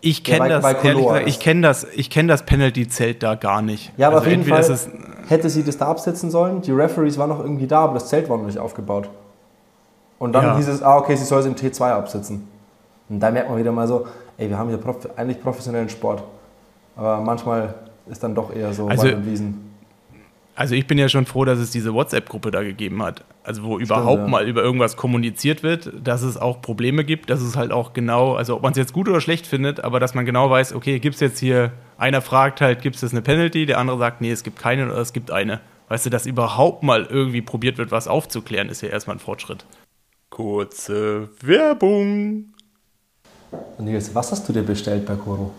[0.01, 2.29] Ich Ja, kenne bei- das, bei ehrlich Koloa gesagt, ich ist- kenne das, ich kenne
[2.29, 3.93] das Penalty-Zelt da gar nicht.
[3.99, 4.89] Ja, aber also auf jeden Fall es,
[5.29, 6.63] hätte sie das da absetzen sollen.
[6.63, 9.11] Die Referees waren noch irgendwie da, aber das Zelt war noch nicht aufgebaut.
[10.19, 10.57] Und dann Ja.
[10.57, 12.49] hieß es, ah, okay, sie soll es im T2 absetzen.
[13.11, 14.07] Und da merkt man wieder mal so,
[14.39, 16.23] ey, wir haben hier prof eigentlich professionellen Sport.
[16.97, 17.75] Aber manchmal
[18.09, 19.70] ist dann doch eher so Also- Wiesen.
[20.61, 23.25] Also ich bin ja schon froh, dass es diese WhatsApp-Gruppe da gegeben hat.
[23.45, 24.29] Also wo überhaupt ja.
[24.29, 28.35] mal über irgendwas kommuniziert wird, dass es auch Probleme gibt, dass es halt auch genau,
[28.35, 30.99] also ob man es jetzt gut oder schlecht findet, aber dass man genau weiß, okay,
[30.99, 34.21] gibt es jetzt hier, einer fragt halt, gibt es jetzt eine Penalty, der andere sagt,
[34.21, 35.61] nee, es gibt keine oder es gibt eine.
[35.89, 39.65] Weißt du, dass überhaupt mal irgendwie probiert wird, was aufzuklären, ist ja erstmal ein Fortschritt.
[40.29, 42.53] Kurze Werbung.
[43.79, 45.55] Nils, was hast du dir bestellt bei Koro?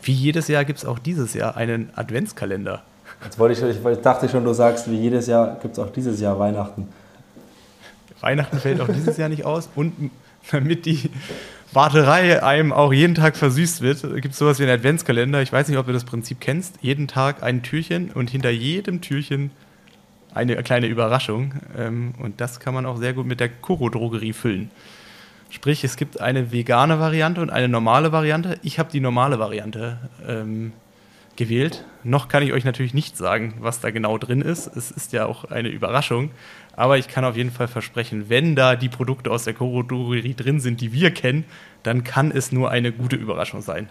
[0.00, 2.84] Wie jedes Jahr gibt es auch dieses Jahr einen Adventskalender.
[3.24, 6.20] Jetzt wollte ich, ich dachte schon, du sagst, wie jedes Jahr gibt es auch dieses
[6.20, 6.88] Jahr Weihnachten.
[8.20, 9.68] Weihnachten fällt auch dieses Jahr nicht aus.
[9.74, 10.10] Und
[10.50, 11.10] damit die
[11.72, 15.40] Warterei einem auch jeden Tag versüßt wird, gibt es sowas wie einen Adventskalender.
[15.42, 16.76] Ich weiß nicht, ob du das Prinzip kennst.
[16.82, 19.50] Jeden Tag ein Türchen und hinter jedem Türchen
[20.34, 21.54] eine kleine Überraschung.
[21.76, 24.70] Ähm, Und das kann man auch sehr gut mit der Koro-Drogerie füllen.
[25.50, 28.58] Sprich, es gibt eine vegane Variante und eine normale Variante.
[28.62, 30.72] Ich habe die normale Variante ähm,
[31.36, 31.84] gewählt.
[32.04, 34.66] Noch kann ich euch natürlich nicht sagen, was da genau drin ist.
[34.76, 36.30] Es ist ja auch eine Überraschung.
[36.74, 40.58] Aber ich kann auf jeden Fall versprechen, wenn da die Produkte aus der Koro-Drogerie drin
[40.60, 41.44] sind, die wir kennen,
[41.82, 43.88] dann kann es nur eine gute Überraschung sein.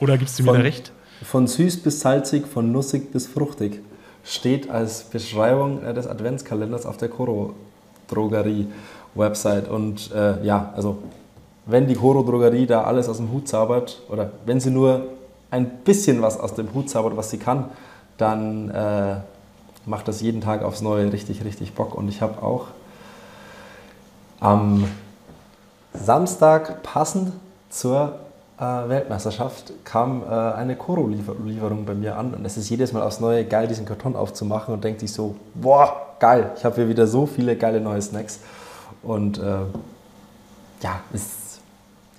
[0.00, 0.92] Oder gibst du mir Von- da recht?
[1.22, 3.80] Von süß bis salzig, von nussig bis fruchtig
[4.24, 7.54] steht als Beschreibung äh, des Adventskalenders auf der Koro
[8.08, 8.66] Drogerie
[9.14, 9.68] Website.
[9.68, 11.02] Und äh, ja, also
[11.66, 15.08] wenn die Koro Drogerie da alles aus dem Hut zaubert oder wenn sie nur
[15.50, 17.66] ein bisschen was aus dem Hut zaubert, was sie kann,
[18.18, 19.16] dann äh,
[19.86, 21.94] macht das jeden Tag aufs Neue richtig, richtig Bock.
[21.94, 22.66] Und ich habe auch
[24.40, 24.84] am
[25.92, 27.32] Samstag passend
[27.68, 28.18] zur
[28.58, 33.20] äh, Weltmeisterschaft kam äh, eine Koro-Lieferung bei mir an und es ist jedes Mal aufs
[33.20, 37.06] Neue geil, diesen Karton aufzumachen und denkt sich so, boah, geil, ich habe hier wieder
[37.06, 38.40] so viele geile neue Snacks
[39.02, 39.60] und äh,
[40.82, 41.39] ja, es,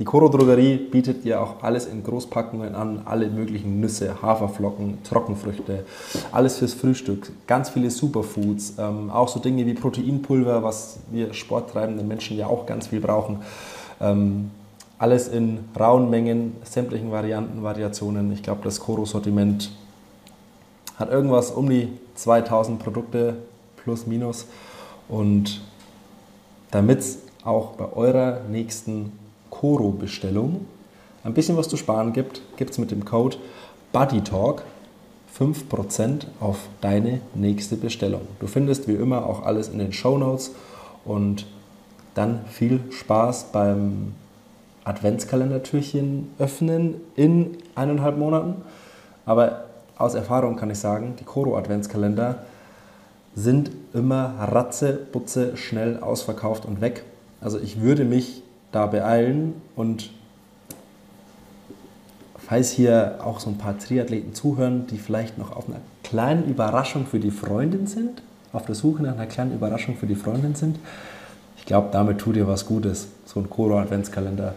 [0.01, 5.85] die Koro-Drogerie bietet dir auch alles in Großpackungen an, alle möglichen Nüsse, Haferflocken, Trockenfrüchte,
[6.31, 12.07] alles fürs Frühstück, ganz viele Superfoods, ähm, auch so Dinge wie Proteinpulver, was wir sporttreibenden
[12.07, 13.41] Menschen ja auch ganz viel brauchen.
[13.99, 14.49] Ähm,
[14.97, 18.31] alles in rauen Mengen, sämtlichen Varianten, Variationen.
[18.31, 19.69] Ich glaube, das Koro-Sortiment
[20.95, 23.35] hat irgendwas um die 2000 Produkte
[23.77, 24.47] plus minus.
[25.07, 25.61] Und
[26.71, 29.20] damit es auch bei eurer nächsten
[29.61, 30.65] Koro-Bestellung
[31.23, 33.37] ein bisschen was zu sparen gibt, gibt es mit dem Code
[33.93, 34.63] BuddyTalk
[35.37, 38.21] 5% auf deine nächste Bestellung.
[38.39, 40.55] Du findest wie immer auch alles in den Show Notes
[41.05, 41.45] und
[42.15, 44.15] dann viel Spaß beim
[44.83, 48.63] Adventskalendertürchen öffnen in eineinhalb Monaten.
[49.27, 52.39] Aber aus Erfahrung kann ich sagen, die Koro-Adventskalender
[53.35, 57.03] sind immer ratze, butze, schnell ausverkauft und weg.
[57.39, 58.41] Also ich würde mich
[58.71, 60.11] da beeilen und
[62.37, 67.05] falls hier auch so ein paar Triathleten zuhören, die vielleicht noch auf einer kleinen Überraschung
[67.05, 68.21] für die Freundin sind,
[68.53, 70.77] auf der Suche nach einer kleinen Überraschung für die Freundin sind,
[71.57, 74.55] ich glaube, damit tut ihr was Gutes, so ein Koro-Adventskalender.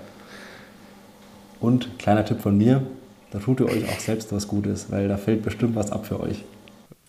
[1.61, 2.83] Und kleiner Tipp von mir,
[3.31, 6.19] da tut ihr euch auch selbst was Gutes, weil da fällt bestimmt was ab für
[6.21, 6.45] euch.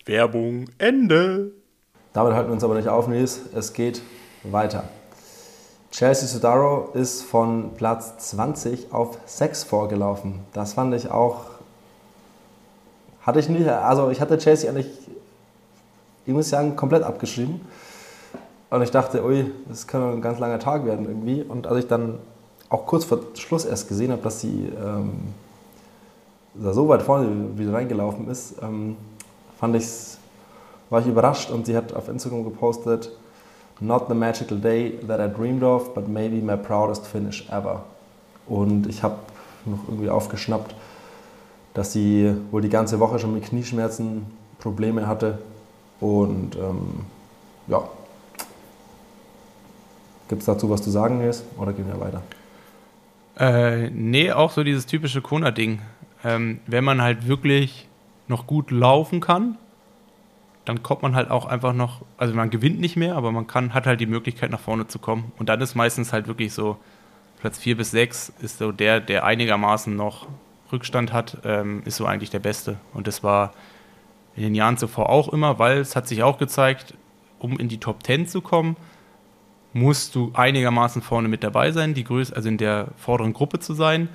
[0.04, 1.52] Werbung Ende.
[2.12, 3.40] Damit halten wir uns aber nicht auf, Nils.
[3.54, 4.02] Es geht
[4.44, 4.84] weiter.
[5.90, 10.40] Chelsea Sudaro ist von Platz 20 auf 6 vorgelaufen.
[10.52, 11.42] Das fand ich auch.
[13.22, 13.68] Hatte ich nicht.
[13.68, 14.88] Also, ich hatte Chelsea eigentlich,
[16.26, 17.60] ich muss sagen, komplett abgeschrieben.
[18.68, 21.42] Und ich dachte, ui, das kann ein ganz langer Tag werden irgendwie.
[21.42, 22.18] Und als ich dann
[22.68, 25.34] auch kurz vor Schluss erst gesehen habe, dass sie ähm,
[26.54, 28.96] da so weit vorne wieder reingelaufen ist, ähm,
[29.58, 30.18] fand ich's,
[30.90, 33.10] war ich überrascht und sie hat auf Instagram gepostet,
[33.80, 37.84] Not the magical day that I dreamed of, but maybe my proudest finish ever.
[38.46, 39.16] Und ich habe
[39.66, 40.74] noch irgendwie aufgeschnappt,
[41.74, 44.26] dass sie wohl die ganze Woche schon mit Knieschmerzen
[44.58, 45.38] Probleme hatte.
[46.00, 47.04] Und ähm,
[47.66, 47.82] ja.
[50.28, 51.44] Gibt es dazu was zu sagen, Nils?
[51.58, 52.22] Oder gehen wir weiter?
[53.38, 55.80] Äh, nee, auch so dieses typische Kona-Ding.
[56.24, 57.88] Ähm, wenn man halt wirklich
[58.26, 59.58] noch gut laufen kann,
[60.66, 63.72] dann kommt man halt auch einfach noch, also man gewinnt nicht mehr, aber man kann,
[63.72, 65.32] hat halt die Möglichkeit nach vorne zu kommen.
[65.38, 66.76] Und dann ist meistens halt wirklich so,
[67.40, 70.26] Platz 4 bis 6 ist so der, der einigermaßen noch
[70.72, 72.78] Rückstand hat, ähm, ist so eigentlich der Beste.
[72.92, 73.52] Und das war
[74.34, 76.94] in den Jahren zuvor auch immer, weil es hat sich auch gezeigt,
[77.38, 78.76] um in die Top 10 zu kommen,
[79.72, 83.74] musst du einigermaßen vorne mit dabei sein, die Größe, also in der vorderen Gruppe zu
[83.74, 84.08] sein.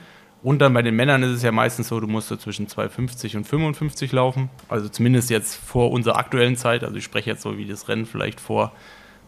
[0.44, 3.38] Und dann bei den Männern ist es ja meistens so, du musst so zwischen 2,50
[3.38, 4.50] und 55 laufen.
[4.70, 6.84] Also zumindest jetzt vor unserer aktuellen Zeit.
[6.84, 8.72] Also ich spreche jetzt so, wie das Rennen vielleicht vor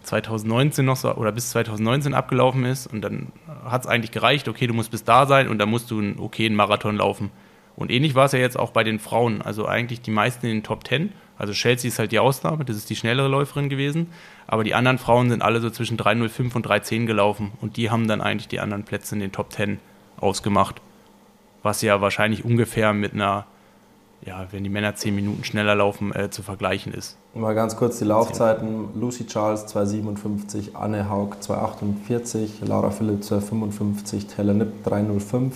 [0.02, 2.88] 2019 noch so oder bis 2019 abgelaufen ist.
[2.88, 3.32] Und dann
[3.64, 6.18] hat es eigentlich gereicht, okay, du musst bis da sein und dann musst du einen
[6.18, 7.30] okayen Marathon laufen.
[7.76, 9.44] Und ähnlich war es ja jetzt auch bei den Frauen.
[9.44, 11.12] Also eigentlich die meisten in den Top 10.
[11.38, 14.08] Also Chelsea ist halt die Ausnahme, das ist die schnellere Läuferin gewesen.
[14.48, 17.52] Aber die anderen Frauen sind alle so zwischen 3,05 und 3,10 gelaufen.
[17.62, 19.80] Und die haben dann eigentlich die anderen Plätze in den Top 10
[20.18, 20.82] ausgemacht
[21.64, 23.46] was ja wahrscheinlich ungefähr mit einer,
[24.26, 27.18] ja, wenn die Männer zehn Minuten schneller laufen, äh, zu vergleichen ist.
[27.34, 28.90] Mal ganz kurz die Laufzeiten.
[29.00, 35.54] Lucy Charles 2,57, Anne Haug 2,48, Laura Philipp 2,55, Taylor Nipp 3,05,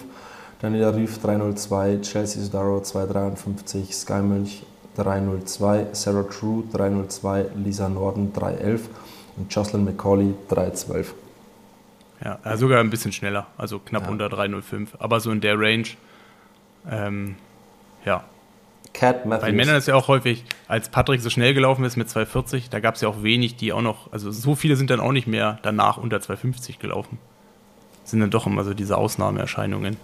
[0.61, 4.63] Daniela Rief 3,02, Chelsea Sudaro 2,53, Sky Mönch
[4.97, 8.79] 3,02, Sarah True 3,02, Lisa Norden 3,11
[9.37, 11.05] und Jocelyn McCauley 3,12.
[12.23, 14.09] Ja, äh, sogar ein bisschen schneller, also knapp ja.
[14.09, 14.95] unter 305.
[14.99, 15.87] Aber so in der Range,
[16.89, 17.35] ähm,
[18.05, 18.23] ja.
[18.93, 19.49] Cat Matthews.
[19.49, 22.79] Bei Männern ist ja auch häufig, als Patrick so schnell gelaufen ist mit 240, da
[22.79, 25.27] gab es ja auch wenig, die auch noch, also so viele sind dann auch nicht
[25.27, 27.19] mehr danach unter 250 gelaufen.
[28.03, 29.97] Sind dann doch immer so diese Ausnahmeerscheinungen.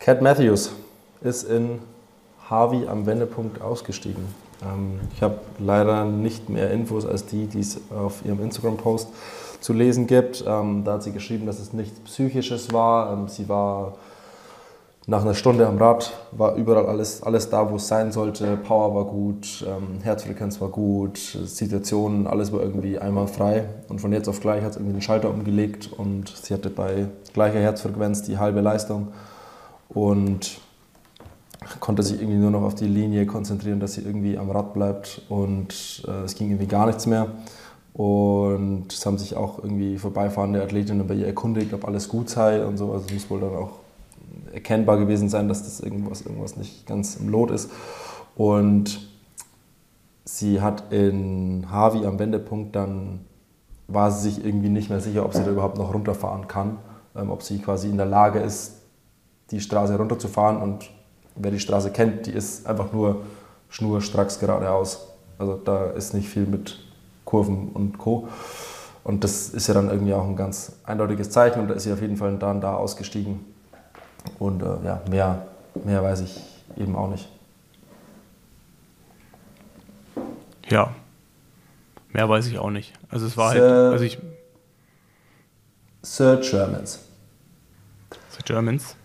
[0.00, 0.72] Cat Matthews
[1.20, 1.80] ist in
[2.48, 4.24] Harvey am Wendepunkt ausgestiegen.
[4.62, 9.08] Ähm, ich habe leider nicht mehr Infos als die, die es auf ihrem Instagram-Post
[9.60, 10.44] zu lesen gibt.
[10.46, 13.12] Ähm, da hat sie geschrieben, dass es nichts Psychisches war.
[13.12, 13.94] Ähm, sie war
[15.08, 18.58] nach einer Stunde am Rad, war überall alles, alles da, wo es sein sollte.
[18.58, 23.70] Power war gut, ähm, Herzfrequenz war gut, Situation, alles war irgendwie einmal frei.
[23.88, 27.06] Und von jetzt auf gleich hat es irgendwie den Schalter umgelegt und sie hatte bei
[27.32, 29.08] gleicher Herzfrequenz die halbe Leistung
[29.88, 30.60] und
[31.80, 35.22] konnte sich irgendwie nur noch auf die Linie konzentrieren, dass sie irgendwie am Rad bleibt
[35.30, 37.28] und äh, es ging irgendwie gar nichts mehr.
[37.98, 42.64] Und es haben sich auch irgendwie vorbeifahrende Athletinnen bei ihr erkundigt, ob alles gut sei
[42.64, 42.92] und so.
[42.92, 43.80] Also es muss wohl dann auch
[44.52, 47.72] erkennbar gewesen sein, dass das irgendwas, irgendwas nicht ganz im Lot ist.
[48.36, 49.08] Und
[50.24, 53.24] sie hat in Harvey am Wendepunkt dann,
[53.88, 56.78] war sie sich irgendwie nicht mehr sicher, ob sie da überhaupt noch runterfahren kann,
[57.16, 58.74] ähm, ob sie quasi in der Lage ist,
[59.50, 60.62] die Straße runterzufahren.
[60.62, 60.88] Und
[61.34, 63.22] wer die Straße kennt, die ist einfach nur
[63.70, 65.08] schnurstracks geradeaus.
[65.36, 66.87] Also da ist nicht viel mit
[67.28, 68.26] Kurven und Co.
[69.04, 71.92] Und das ist ja dann irgendwie auch ein ganz eindeutiges Zeichen und da ist sie
[71.92, 73.44] auf jeden Fall dann da ausgestiegen.
[74.38, 75.46] Und äh, ja, mehr,
[75.84, 76.40] mehr weiß ich
[76.78, 77.28] eben auch nicht.
[80.70, 80.94] Ja,
[82.14, 82.94] mehr weiß ich auch nicht.
[83.10, 84.18] Also es war halt, Sir, halt, also ich.
[86.00, 87.00] Sir Germans.
[88.30, 88.96] Sir Germans.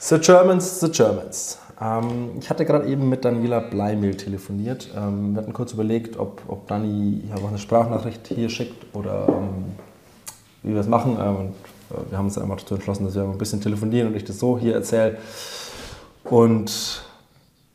[0.00, 1.58] Sir Germans, The Germans.
[1.84, 4.90] Ähm, ich hatte gerade eben mit Daniela Bleimehl telefoniert.
[4.96, 9.64] Ähm, wir hatten kurz überlegt, ob, ob Dani auch eine Sprachnachricht hier schickt oder ähm,
[10.62, 11.16] wie wir es machen.
[11.16, 11.50] Und
[11.90, 14.38] äh, wir haben uns einfach dazu entschlossen, dass wir ein bisschen telefonieren und ich das
[14.38, 15.18] so hier erzähle.
[16.24, 17.04] Und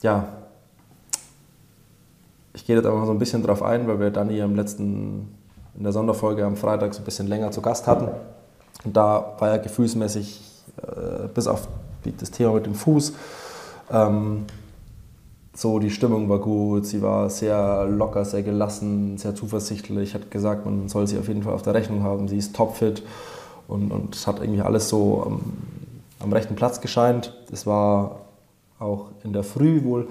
[0.01, 0.27] ja,
[2.53, 5.35] ich gehe jetzt einfach so ein bisschen drauf ein, weil wir Dani im letzten,
[5.75, 8.09] in der Sonderfolge am Freitag so ein bisschen länger zu Gast hatten.
[8.83, 10.41] Und da war er gefühlsmäßig,
[10.81, 11.67] äh, bis auf
[12.17, 13.13] das Thema mit dem Fuß,
[13.91, 14.45] ähm,
[15.53, 20.65] so, die Stimmung war gut, sie war sehr locker, sehr gelassen, sehr zuversichtlich, hat gesagt,
[20.65, 23.03] man soll sie auf jeden Fall auf der Rechnung haben, sie ist topfit
[23.67, 25.41] und, und es hat irgendwie alles so am,
[26.19, 27.35] am rechten Platz gescheint.
[27.51, 28.21] Es war
[28.79, 30.07] auch in der Früh wohl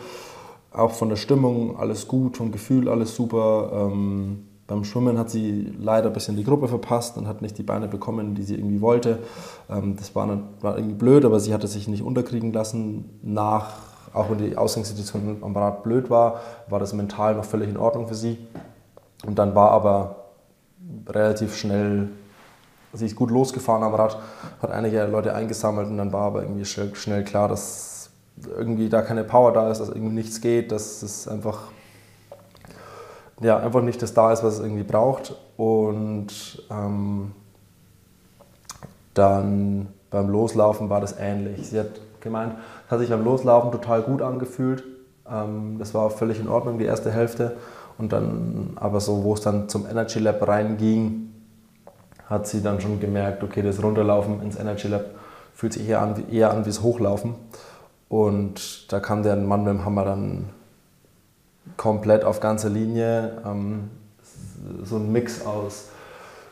[0.73, 3.71] auch von der Stimmung alles gut, vom Gefühl alles super.
[3.73, 7.63] Ähm, beim Schwimmen hat sie leider ein bisschen die Gruppe verpasst und hat nicht die
[7.63, 9.19] Beine bekommen, die sie irgendwie wollte.
[9.69, 10.29] Ähm, das war,
[10.61, 13.19] war irgendwie blöd, aber sie hatte sich nicht unterkriegen lassen.
[13.23, 13.77] Nach,
[14.13, 18.09] auch wenn die Ausgangssituation am Rad blöd war, war das mental noch völlig in Ordnung
[18.09, 18.39] für sie.
[19.27, 20.17] Und dann war aber
[21.09, 22.11] relativ schnell,
[22.93, 24.19] sie ist gut losgefahren am Rad,
[24.61, 28.11] hat einige Leute eingesammelt und dann war aber irgendwie schnell klar, dass
[28.47, 31.69] irgendwie da keine Power da ist, dass irgendwie nichts geht, dass es einfach
[33.41, 35.35] ja, einfach nicht das da ist, was es irgendwie braucht.
[35.57, 37.33] Und ähm,
[39.15, 41.69] dann beim Loslaufen war das ähnlich.
[41.69, 42.55] Sie hat gemeint,
[42.87, 44.85] es hat sich beim Loslaufen total gut angefühlt.
[45.31, 47.57] Ähm, das war völlig in Ordnung, die erste Hälfte.
[47.99, 51.33] Und dann, aber so, wo es dann zum Energy Lab reinging,
[52.27, 55.07] hat sie dann schon gemerkt, okay, das Runterlaufen ins Energy Lab
[55.55, 57.35] fühlt sich eher an, eher an wie das Hochlaufen.
[58.09, 60.51] Und da kam der Mann mit dem Hammer dann
[61.77, 63.43] komplett auf ganzer Linie.
[63.45, 63.91] Ähm,
[64.85, 65.87] so ein Mix aus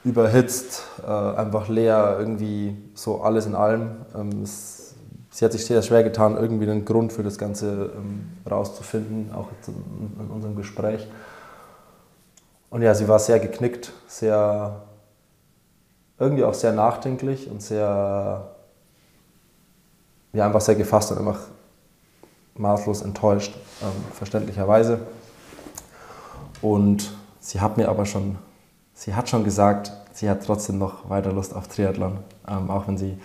[0.05, 3.91] überhitzt, äh, einfach leer, irgendwie so alles in allem.
[4.17, 4.95] Ähm, es,
[5.31, 9.49] sie hat sich sehr schwer getan, irgendwie einen Grund für das Ganze ähm, rauszufinden, auch
[9.67, 11.09] in, in, unserem Gespräch.
[12.71, 14.83] Und ja, sie war sehr geknickt, sehr,
[16.19, 18.55] irgendwie auch sehr nachdenklich und sehr,
[20.33, 21.41] ja, einfach sehr gefasst und einfach
[22.59, 25.01] maßlos enttäuscht, ähm, verständlicherweise.
[26.63, 28.37] Und sie hat mir aber schon,
[28.95, 32.99] sie hat schon gesagt, sie hat trotzdem noch weiter Lust auf Triathlon, ähm, auch wenn
[32.99, 33.19] sie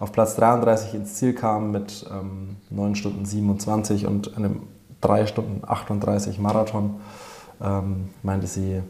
[0.00, 4.62] auf Platz 33 ins Ziel kam mit ähm, 9 Stunden 27 und einem
[5.00, 7.00] 3 Stunden 38 Marathon,
[7.62, 8.82] ähm, meinte sie,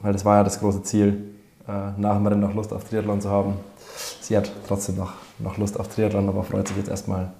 [0.00, 1.34] weil das war ja das große Ziel,
[1.68, 3.54] äh, nach dem Rennen noch Lust auf Triathlon zu haben.
[4.20, 7.32] Sie hat trotzdem noch, noch Lust auf Triathlon, aber freut sich jetzt erstmal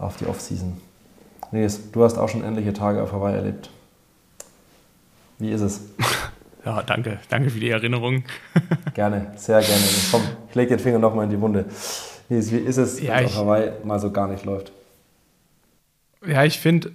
[0.00, 0.80] auf die Offseason.
[1.52, 3.70] Nils, du hast auch schon ähnliche Tage auf Hawaii erlebt.
[5.38, 5.82] Wie ist es?
[6.62, 7.18] Ja, danke.
[7.30, 8.22] Danke für die Erinnerung.
[8.94, 9.82] gerne, sehr gerne.
[10.10, 10.20] Komm,
[10.50, 11.64] ich lege den Finger nochmal in die Wunde.
[12.28, 14.70] Nils, wie ist es, ja, wenn es auf Hawaii mal so gar nicht läuft?
[16.26, 16.92] Ja, ich finde,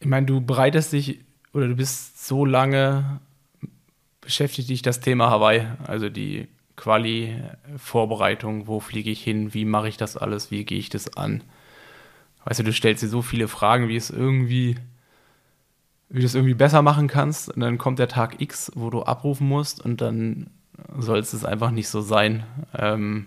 [0.00, 1.20] ich meine, du bereitest dich
[1.52, 3.20] oder du bist so lange
[4.22, 9.98] beschäftigt dich das Thema Hawaii, also die Quali-Vorbereitung, wo fliege ich hin, wie mache ich
[9.98, 11.44] das alles, wie gehe ich das an.
[12.44, 14.76] Weißt du, du stellst dir so viele Fragen, wie es irgendwie,
[16.08, 17.50] wie du es irgendwie besser machen kannst.
[17.50, 20.50] Und dann kommt der Tag X, wo du abrufen musst und dann
[20.98, 22.44] soll es einfach nicht so sein.
[22.76, 23.26] Ähm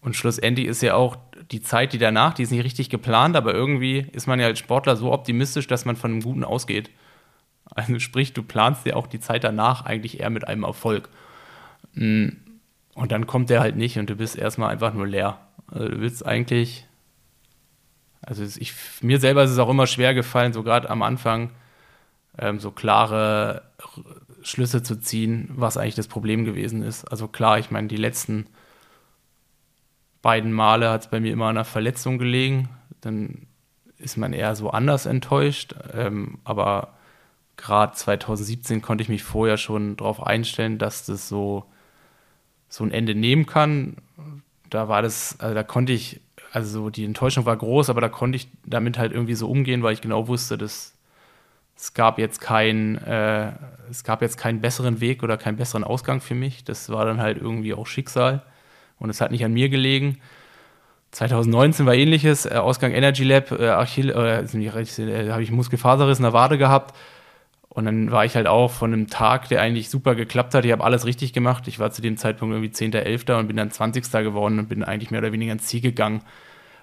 [0.00, 1.16] und schlussendlich ist ja auch
[1.50, 4.58] die Zeit, die danach, die ist nicht richtig geplant, aber irgendwie ist man ja als
[4.58, 6.90] Sportler so optimistisch, dass man von einem Guten ausgeht.
[7.66, 11.08] Also sprich, du planst ja auch die Zeit danach eigentlich eher mit einem Erfolg.
[11.94, 12.28] Mm.
[12.94, 15.38] Und dann kommt der halt nicht und du bist erstmal einfach nur leer.
[15.68, 16.86] Also du willst eigentlich
[18.22, 21.50] also ich, mir selber ist es auch immer schwer gefallen, so gerade am Anfang,
[22.38, 23.62] ähm, so klare
[24.42, 27.04] Schlüsse zu ziehen, was eigentlich das Problem gewesen ist.
[27.04, 28.46] Also klar, ich meine, die letzten
[30.22, 32.68] beiden Male hat es bei mir immer an einer Verletzung gelegen.
[33.00, 33.46] Dann
[33.98, 35.74] ist man eher so anders enttäuscht.
[35.92, 36.94] Ähm, aber
[37.56, 41.64] gerade 2017 konnte ich mich vorher schon darauf einstellen, dass das so,
[42.68, 43.96] so ein Ende nehmen kann.
[44.68, 46.20] Da war das, also da konnte ich
[46.52, 49.92] also die Enttäuschung war groß, aber da konnte ich damit halt irgendwie so umgehen, weil
[49.92, 50.94] ich genau wusste, dass
[51.76, 53.52] es gab jetzt keinen, äh,
[53.88, 56.64] es gab jetzt keinen besseren Weg oder keinen besseren Ausgang für mich.
[56.64, 58.42] Das war dann halt irgendwie auch Schicksal
[58.98, 60.18] und es hat nicht an mir gelegen.
[61.12, 66.24] 2019 war ähnliches, äh, Ausgang Energy Lab, äh, Achill, äh, äh, habe ich Muskelfaserriss in
[66.24, 66.94] der Wade gehabt
[67.80, 70.66] und dann war ich halt auch von einem Tag, der eigentlich super geklappt hat.
[70.66, 71.66] Ich habe alles richtig gemacht.
[71.66, 73.38] Ich war zu dem Zeitpunkt irgendwie 10.11.
[73.38, 74.04] und bin dann 20.
[74.22, 76.20] geworden und bin eigentlich mehr oder weniger ins Ziel gegangen.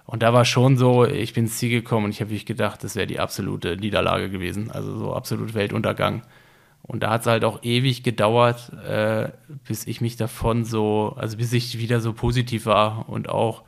[0.08, 2.84] Und da war schon so, ich bin ins Ziel gekommen und ich habe wirklich gedacht,
[2.84, 4.72] das wäre die absolute Niederlage gewesen.
[4.72, 6.24] Also so absolut Weltuntergang.
[6.82, 9.30] Und da hat es halt auch ewig gedauert, äh,
[9.68, 13.62] bis ich mich davon so, also bis ich wieder so positiv war und auch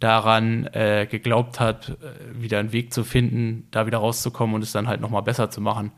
[0.00, 4.72] daran äh, geglaubt hat, äh, wieder einen Weg zu finden, da wieder rauszukommen und es
[4.72, 5.92] dann halt nochmal besser zu machen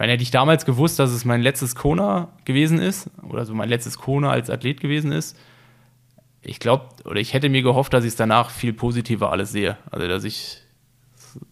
[0.00, 3.68] meine, hätte ich damals gewusst, dass es mein letztes Kona gewesen ist, oder so mein
[3.68, 5.36] letztes Kona als Athlet gewesen ist,
[6.42, 9.76] ich glaube, oder ich hätte mir gehofft, dass ich es danach viel positiver alles sehe.
[9.90, 10.62] Also, dass ich,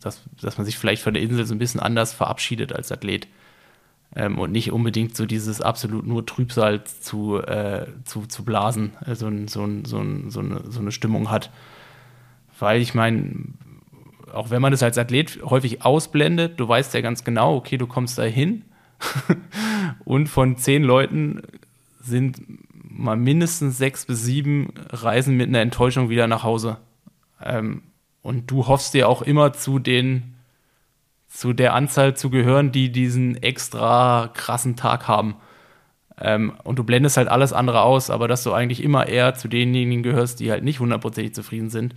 [0.01, 3.29] dass, dass man sich vielleicht von der Insel so ein bisschen anders verabschiedet als Athlet.
[4.17, 9.15] Ähm, und nicht unbedingt so dieses absolut nur Trübsal zu, äh, zu, zu blasen, äh,
[9.15, 11.51] so, so, so, so, eine, so eine Stimmung hat.
[12.59, 13.35] Weil ich meine,
[14.33, 17.87] auch wenn man das als Athlet häufig ausblendet, du weißt ja ganz genau, okay, du
[17.87, 18.65] kommst da hin
[20.05, 21.43] und von zehn Leuten
[22.01, 22.41] sind
[22.73, 26.79] mal mindestens sechs bis sieben Reisen mit einer Enttäuschung wieder nach Hause.
[27.43, 27.83] Ähm,
[28.23, 30.35] Und du hoffst dir auch immer zu den,
[31.29, 35.37] zu der Anzahl zu gehören, die diesen extra krassen Tag haben.
[36.21, 39.49] Ähm, und du blendest halt alles andere aus, aber dass du eigentlich immer eher zu
[39.49, 41.95] denjenigen gehörst, die halt nicht hundertprozentig zufrieden sind,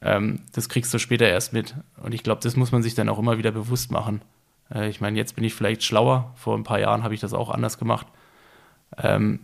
[0.00, 1.74] ähm, das kriegst du später erst mit.
[2.02, 4.22] Und ich glaube, das muss man sich dann auch immer wieder bewusst machen.
[4.72, 6.32] Äh, ich meine, jetzt bin ich vielleicht schlauer.
[6.36, 8.06] Vor ein paar Jahren habe ich das auch anders gemacht.
[8.96, 9.40] Ähm,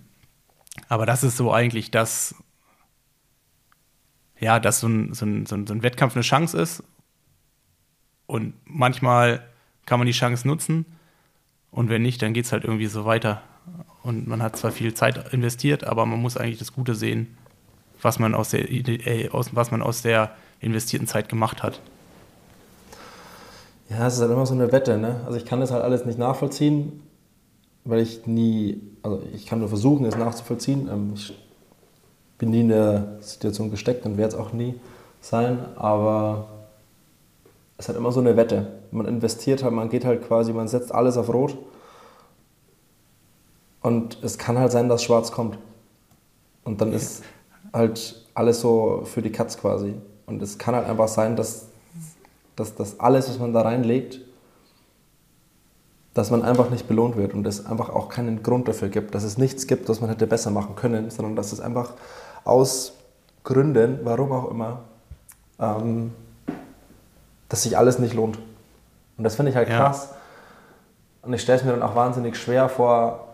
[0.89, 2.35] aber das ist so eigentlich das,
[4.39, 6.85] ja, dass so ein, so, ein, so ein Wettkampf eine Chance ist.
[8.27, 9.47] Und manchmal
[9.87, 10.87] kann man die Chance nutzen.
[11.71, 13.43] Und wenn nicht, dann geht es halt irgendwie so weiter.
[14.03, 17.37] Und man hat zwar viel Zeit investiert, aber man muss eigentlich das Gute sehen,
[18.01, 21.81] was man aus der, äh, aus, was man aus der investierten Zeit gemacht hat.
[23.91, 24.99] Ja, es ist halt immer so eine Wette.
[24.99, 25.21] Ne?
[25.27, 27.03] Also ich kann das halt alles nicht nachvollziehen,
[27.85, 30.89] weil ich nie, also ich kann nur versuchen, es nachzuvollziehen.
[30.91, 31.35] Ähm, ich
[32.39, 34.75] bin nie in der Situation gesteckt und werde es auch nie
[35.21, 36.49] sein, aber
[37.77, 38.67] es ist halt immer so eine Wette.
[38.91, 41.57] Man investiert halt, man geht halt quasi, man setzt alles auf Rot
[43.83, 45.59] und es kann halt sein, dass schwarz kommt.
[46.65, 47.23] Und dann ist
[47.73, 49.95] halt alles so für die Katz quasi.
[50.27, 51.67] Und es kann halt einfach sein, dass,
[52.57, 54.21] dass das alles, was man da reinlegt,
[56.15, 59.25] dass man einfach nicht belohnt wird und es einfach auch keinen Grund dafür gibt, dass
[59.25, 61.95] es nichts gibt, was man hätte besser machen können, sondern dass es einfach
[62.45, 62.93] aus
[63.43, 64.81] Gründen, warum auch immer,
[65.59, 66.13] ähm,
[67.49, 68.39] dass sich alles nicht lohnt.
[69.19, 69.77] Und das finde ich halt ja.
[69.77, 70.11] krass.
[71.23, 73.29] Und ich stelle es mir dann auch wahnsinnig schwer vor,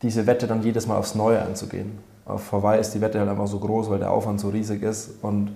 [0.00, 1.98] diese Wette dann jedes Mal aufs Neue anzugehen.
[2.24, 5.22] Auf Hawaii ist die Wette halt einfach so groß, weil der Aufwand so riesig ist
[5.22, 5.52] und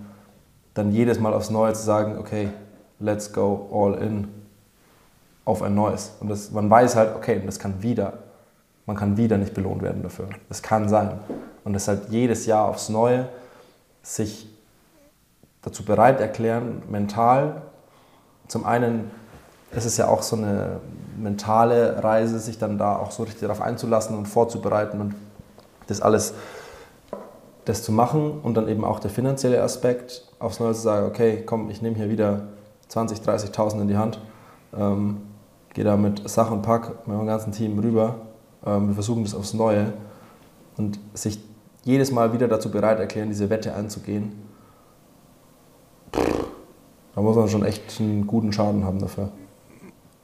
[0.75, 2.51] dann jedes Mal aufs Neue zu sagen, okay,
[2.99, 4.29] let's go all in
[5.45, 6.13] auf ein neues.
[6.21, 8.15] Und das, man weiß halt, okay, das kann wieder,
[8.85, 10.29] man kann wieder nicht belohnt werden dafür.
[10.49, 11.19] Das kann sein.
[11.65, 13.29] Und das halt jedes Jahr aufs Neue
[14.03, 14.49] sich
[15.63, 17.63] dazu bereit erklären, mental.
[18.49, 19.11] Zum einen
[19.73, 20.81] ist es ja auch so eine
[21.17, 25.15] mentale Reise, sich dann da auch so richtig darauf einzulassen und vorzubereiten und
[25.87, 26.35] das alles
[27.67, 31.43] das zu machen und dann eben auch der finanzielle Aspekt aufs Neue zu sagen, okay,
[31.45, 32.45] komm, ich nehme hier wieder
[32.89, 34.21] 20, 30.000 in die Hand,
[34.75, 35.19] ähm,
[35.75, 38.15] gehe da mit Sach und Pack mit meinem ganzen Team rüber,
[38.65, 39.93] ähm, wir versuchen das aufs Neue
[40.77, 41.41] und sich
[41.85, 44.33] jedes Mal wieder dazu bereit erklären, diese Wette einzugehen,
[46.13, 49.31] da muss man schon echt einen guten Schaden haben dafür.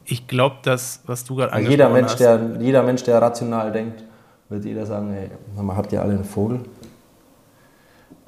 [0.04, 2.20] Ich glaube, dass, was du gerade angesprochen jeder Mensch, hast.
[2.20, 4.04] Der, jeder Mensch, der rational denkt,
[4.48, 6.60] wird jeder sagen, hey, habt ihr alle einen Vogel?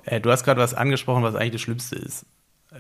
[0.05, 2.27] Äh, du hast gerade was angesprochen, was eigentlich das Schlimmste ist.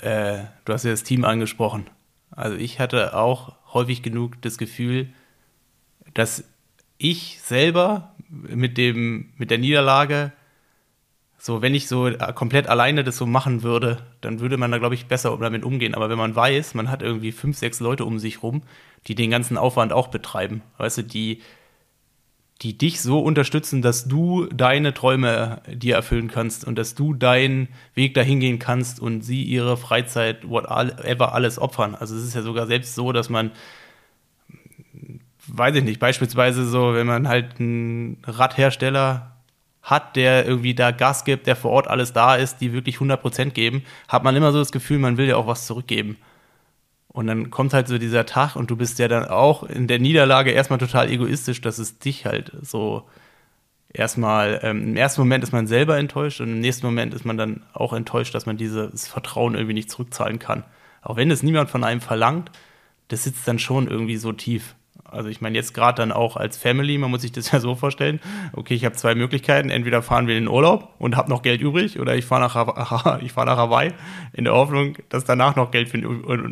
[0.00, 1.86] Äh, du hast ja das Team angesprochen.
[2.30, 5.08] Also ich hatte auch häufig genug das Gefühl,
[6.14, 6.44] dass
[6.98, 10.32] ich selber mit, dem, mit der Niederlage,
[11.38, 14.94] so wenn ich so komplett alleine das so machen würde, dann würde man da, glaube
[14.94, 15.94] ich, besser damit umgehen.
[15.94, 18.62] Aber wenn man weiß, man hat irgendwie fünf, sechs Leute um sich rum,
[19.06, 21.42] die den ganzen Aufwand auch betreiben, weißt du, die
[22.62, 27.68] die dich so unterstützen, dass du deine Träume dir erfüllen kannst und dass du deinen
[27.94, 31.94] Weg dahin gehen kannst und sie ihre Freizeit, whatever, alles opfern.
[31.94, 33.50] Also es ist ja sogar selbst so, dass man,
[35.48, 39.32] weiß ich nicht, beispielsweise so, wenn man halt einen Radhersteller
[39.82, 43.50] hat, der irgendwie da Gas gibt, der vor Ort alles da ist, die wirklich 100%
[43.50, 46.16] geben, hat man immer so das Gefühl, man will ja auch was zurückgeben.
[47.14, 50.00] Und dann kommt halt so dieser Tag und du bist ja dann auch in der
[50.00, 53.08] Niederlage erstmal total egoistisch, dass es dich halt so
[53.88, 57.38] erstmal, ähm, im ersten Moment ist man selber enttäuscht und im nächsten Moment ist man
[57.38, 60.64] dann auch enttäuscht, dass man dieses Vertrauen irgendwie nicht zurückzahlen kann.
[61.02, 62.50] Auch wenn es niemand von einem verlangt,
[63.06, 64.74] das sitzt dann schon irgendwie so tief.
[65.14, 67.74] Also ich meine jetzt gerade dann auch als Family, man muss sich das ja so
[67.74, 68.20] vorstellen,
[68.52, 71.60] okay, ich habe zwei Möglichkeiten, entweder fahren wir in den Urlaub und habe noch Geld
[71.60, 72.54] übrig oder ich fahre nach,
[73.32, 73.92] fahr nach Hawaii
[74.32, 75.92] in der Hoffnung, dass danach noch Geld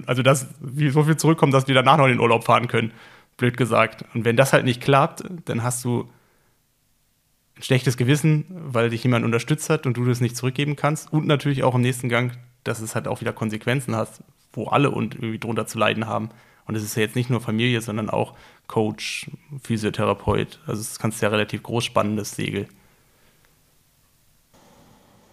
[0.07, 2.93] also dass so viel zurückkommt, dass wir danach noch in den Urlaub fahren können,
[3.37, 4.05] blöd gesagt.
[4.15, 6.09] Und wenn das halt nicht klappt, dann hast du
[7.57, 11.27] ein schlechtes Gewissen, weil dich jemand unterstützt hat und du das nicht zurückgeben kannst und
[11.27, 12.33] natürlich auch im nächsten Gang,
[12.65, 16.31] dass es halt auch wieder Konsequenzen hast, wo alle und irgendwie drunter zu leiden haben.
[16.67, 18.35] Und es ist ja jetzt nicht nur Familie, sondern auch
[18.69, 19.31] Coach,
[19.63, 20.61] Physiotherapeut.
[20.67, 22.69] Also das kannst du ja relativ groß spannendes Segel.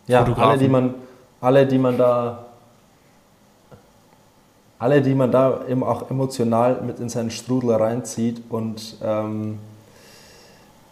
[0.08, 0.96] Ja, alle die, man,
[1.40, 2.50] alle, die man da
[4.80, 9.60] alle, die man da eben auch emotional mit in seinen Strudel reinzieht und ähm,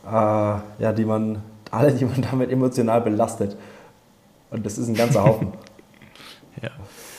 [0.06, 3.56] äh, ja, die man, alle, die man damit emotional belastet.
[4.52, 5.54] Und das ist ein ganzer Haufen.
[6.62, 6.72] ja.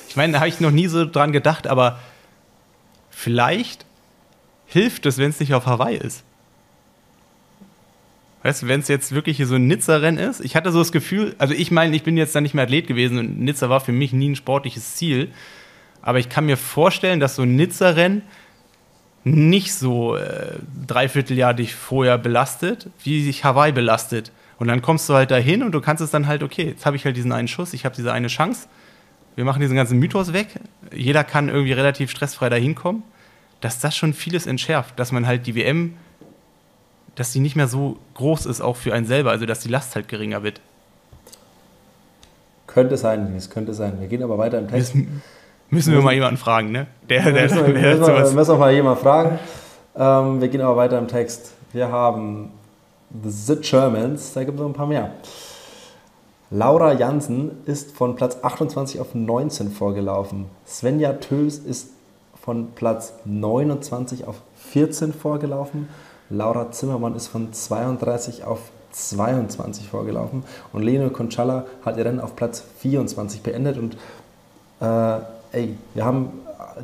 [0.08, 1.98] Ich meine, da habe ich noch nie so dran gedacht, aber
[3.10, 3.86] vielleicht
[4.68, 6.24] hilft es, wenn es nicht auf Hawaii ist.
[8.42, 10.92] Weißt du, wenn es jetzt wirklich hier so ein Nizza-Rennen ist, ich hatte so das
[10.92, 13.80] Gefühl, also ich meine, ich bin jetzt da nicht mehr Athlet gewesen und Nizza war
[13.80, 15.32] für mich nie ein sportliches Ziel.
[16.02, 18.22] Aber ich kann mir vorstellen, dass so ein Nizza-Rennen
[19.24, 20.52] nicht so äh,
[20.86, 24.30] dreiviertel dich vorher belastet, wie sich Hawaii belastet.
[24.58, 26.96] Und dann kommst du halt dahin und du kannst es dann halt, okay, jetzt habe
[26.96, 28.68] ich halt diesen einen Schuss, ich habe diese eine Chance.
[29.34, 30.48] Wir machen diesen ganzen Mythos weg.
[30.94, 33.02] Jeder kann irgendwie relativ stressfrei dahin kommen.
[33.60, 35.94] Dass das schon vieles entschärft, dass man halt die WM,
[37.14, 39.96] dass die nicht mehr so groß ist, auch für einen selber, also dass die Last
[39.96, 40.60] halt geringer wird.
[42.66, 43.98] Könnte sein, es könnte sein.
[43.98, 44.94] Wir gehen aber weiter im Text.
[44.94, 45.22] Müssen,
[45.70, 46.86] müssen wir mal jemanden fragen, ne?
[47.08, 49.38] Der, der, müssen, wir, der müssen, wir, müssen wir mal jemanden fragen.
[49.96, 51.54] Ähm, wir gehen aber weiter im Text.
[51.72, 52.52] Wir haben
[53.10, 55.12] The Germans, da gibt es noch ein paar mehr.
[56.50, 60.46] Laura Jansen ist von Platz 28 auf 19 vorgelaufen.
[60.66, 61.90] Svenja Tös ist
[62.48, 64.36] von Platz 29 auf
[64.70, 65.86] 14 vorgelaufen.
[66.30, 70.44] Laura Zimmermann ist von 32 auf 22 vorgelaufen.
[70.72, 73.76] Und Leno Conchala hat ihr Rennen auf Platz 24 beendet.
[73.76, 73.98] Und
[74.80, 75.18] äh,
[75.52, 76.30] ey, wir haben,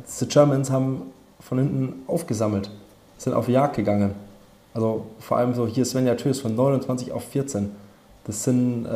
[0.05, 1.01] The Germans haben
[1.39, 2.69] von hinten aufgesammelt,
[3.17, 4.13] sind auf Jagd gegangen.
[4.75, 7.71] Also vor allem so hier Svenja Tös von 29 auf 14.
[8.25, 8.89] Das sind äh,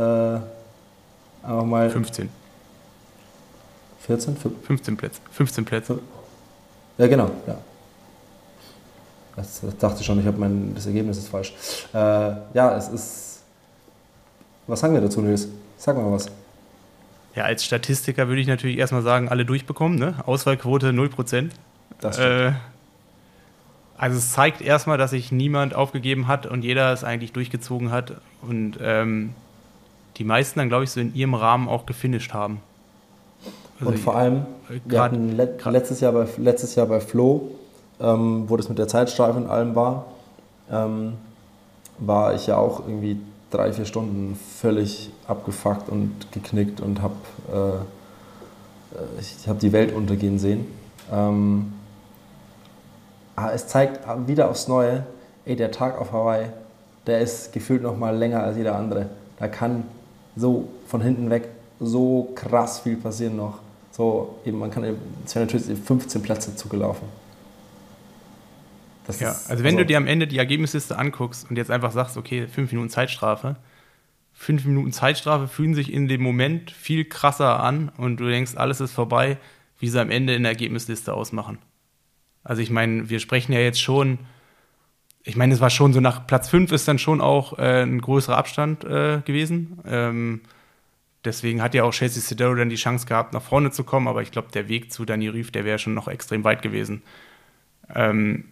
[1.42, 1.90] einfach mal.
[1.90, 2.30] 15.
[4.02, 4.38] 14?
[4.38, 5.20] 15 Plätze.
[5.32, 6.00] 15 Plätze.
[7.00, 7.58] Ja, genau, ja.
[9.36, 11.54] Das, das dachte ich schon, ich habe mein, das Ergebnis ist falsch.
[11.94, 13.42] Äh, ja, es ist.
[14.68, 15.48] Was sagen wir dazu, Nils?
[15.78, 16.28] Sag mal was.
[17.36, 20.16] Ja, als Statistiker würde ich natürlich erstmal sagen, alle durchbekommen, ne?
[20.26, 21.50] Auswahlquote 0%.
[22.02, 22.30] Das stimmt.
[22.30, 22.52] Äh,
[23.98, 28.16] also es zeigt erstmal, dass sich niemand aufgegeben hat und jeder es eigentlich durchgezogen hat
[28.42, 29.34] und ähm,
[30.18, 32.62] die meisten dann, glaube ich, so in ihrem Rahmen auch gefinisht haben.
[33.80, 34.46] Also und vor allem,
[34.86, 37.52] wir hatten let, letztes, Jahr bei, letztes Jahr bei Flo,
[38.00, 40.06] ähm, wo das mit der Zeitstrafe und allem war,
[40.72, 41.14] ähm,
[41.98, 43.20] war ich ja auch irgendwie
[43.52, 47.16] drei, vier Stunden völlig abgefuckt und geknickt und habe
[47.52, 50.68] äh, ich hab die Welt untergehen sehen.
[51.12, 51.74] Ähm,
[53.36, 55.06] aber es zeigt wieder aufs Neue,
[55.46, 56.48] ey, der Tag auf Hawaii,
[57.08, 59.08] der ist gefühlt noch mal länger als jeder andere.
[59.40, 59.84] Da kann
[60.36, 61.48] so von hinten weg
[61.80, 63.60] so krass viel passieren noch.
[64.00, 64.86] So, eben, man kann,
[65.26, 67.06] es wäre natürlich 15 Plätze zugelaufen.
[69.06, 71.70] Das ja, ist, also wenn also, du dir am Ende die Ergebnisliste anguckst und jetzt
[71.70, 73.58] einfach sagst, okay, 5 Minuten Zeitstrafe,
[74.36, 78.80] 5 Minuten Zeitstrafe fühlen sich in dem Moment viel krasser an und du denkst, alles
[78.80, 79.38] ist vorbei,
[79.80, 81.58] wie sie am Ende in der Ergebnisliste ausmachen.
[82.46, 84.20] Also ich meine, wir sprechen ja jetzt schon,
[85.24, 88.00] ich meine, es war schon so nach Platz 5 ist dann schon auch äh, ein
[88.00, 89.80] größerer Abstand äh, gewesen.
[89.86, 90.42] Ähm,
[91.26, 94.22] deswegen hat ja auch Chelsea Sedero dann die Chance gehabt, nach vorne zu kommen, aber
[94.22, 97.02] ich glaube, der Weg zu Dani Rief, der wäre schon noch extrem weit gewesen.
[97.94, 98.46] Ähm,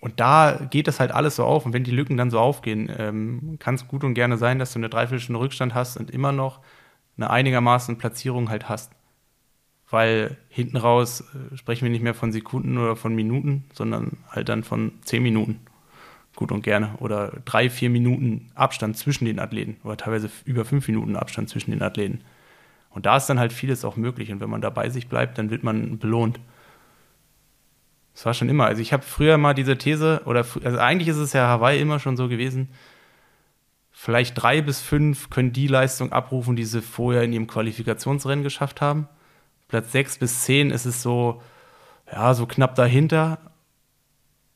[0.00, 1.64] und da geht das halt alles so auf.
[1.64, 4.72] Und wenn die Lücken dann so aufgehen, ähm, kann es gut und gerne sein, dass
[4.72, 6.60] du eine Dreiviertelstunde Rückstand hast und immer noch
[7.16, 8.92] eine einigermaßen Platzierung halt hast
[9.92, 14.48] weil hinten raus äh, sprechen wir nicht mehr von Sekunden oder von Minuten, sondern halt
[14.48, 15.60] dann von zehn Minuten.
[16.36, 16.94] Gut und gerne.
[16.98, 21.70] Oder drei, vier Minuten Abstand zwischen den Athleten oder teilweise über fünf Minuten Abstand zwischen
[21.70, 22.20] den Athleten.
[22.90, 24.30] Und da ist dann halt vieles auch möglich.
[24.32, 26.40] Und wenn man da bei sich bleibt, dann wird man belohnt.
[28.14, 28.66] Das war schon immer.
[28.66, 31.98] Also ich habe früher mal diese These, oder also eigentlich ist es ja Hawaii immer
[31.98, 32.68] schon so gewesen,
[33.90, 38.80] vielleicht drei bis fünf können die Leistung abrufen, die sie vorher in ihrem Qualifikationsrennen geschafft
[38.80, 39.08] haben.
[39.68, 41.40] Platz 6 bis 10 ist es so,
[42.10, 43.38] ja, so knapp dahinter.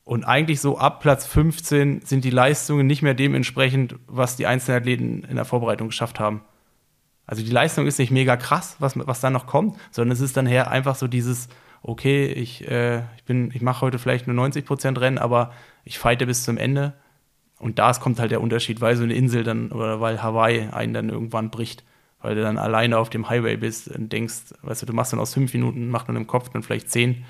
[0.06, 4.78] Und eigentlich so ab Platz 15 sind die Leistungen nicht mehr dementsprechend, was die einzelnen
[4.78, 6.42] Athleten in der Vorbereitung geschafft haben.
[7.26, 10.36] Also die Leistung ist nicht mega krass, was, was dann noch kommt, sondern es ist
[10.36, 11.48] dann her einfach so dieses,
[11.82, 15.52] okay, ich, äh, ich, ich mache heute vielleicht nur 90% Rennen, aber
[15.84, 16.94] ich fighte bis zum Ende.
[17.58, 20.94] Und da kommt halt der Unterschied, weil so eine Insel dann oder weil Hawaii einen
[20.94, 21.82] dann irgendwann bricht
[22.26, 25.20] weil du dann alleine auf dem Highway bist und denkst, weißt du, du machst dann
[25.20, 27.24] aus fünf Minuten, macht man im Kopf dann vielleicht zehn.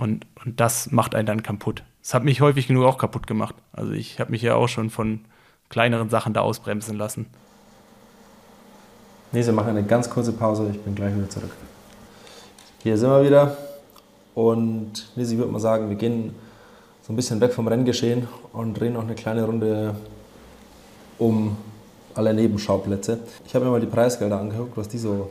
[0.00, 1.82] Und, und das macht einen dann kaputt.
[2.00, 3.54] Das hat mich häufig genug auch kaputt gemacht.
[3.74, 5.20] Also ich habe mich ja auch schon von
[5.68, 7.26] kleineren Sachen da ausbremsen lassen.
[9.30, 10.70] Nee, wir machen eine ganz kurze Pause.
[10.72, 11.50] Ich bin gleich wieder zurück.
[12.82, 13.58] Hier sind wir wieder.
[14.34, 16.34] Und Nisi würde mal sagen, wir gehen
[17.02, 19.96] so ein bisschen weg vom Renngeschehen und drehen noch eine kleine Runde
[21.18, 21.58] um
[22.14, 23.18] alle Nebenschauplätze.
[23.44, 25.28] Ich habe mir mal die Preisgelder angeguckt, was die so,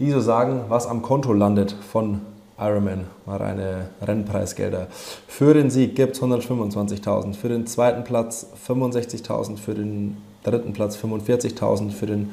[0.00, 2.22] die so sagen, was am Konto landet von
[2.60, 4.86] Ironman, mal reine Rennpreisgelder.
[5.26, 10.96] Für den Sieg gibt es 125.000, für den zweiten Platz 65.000, für den dritten Platz
[10.96, 12.30] 45.000, für den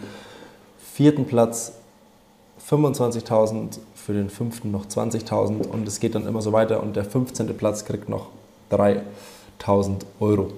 [0.93, 1.73] vierten Platz
[2.69, 7.05] 25.000, für den fünften noch 20.000 und es geht dann immer so weiter und der
[7.05, 7.55] 15.
[7.55, 8.27] Platz kriegt noch
[8.71, 10.51] 3.000 Euro.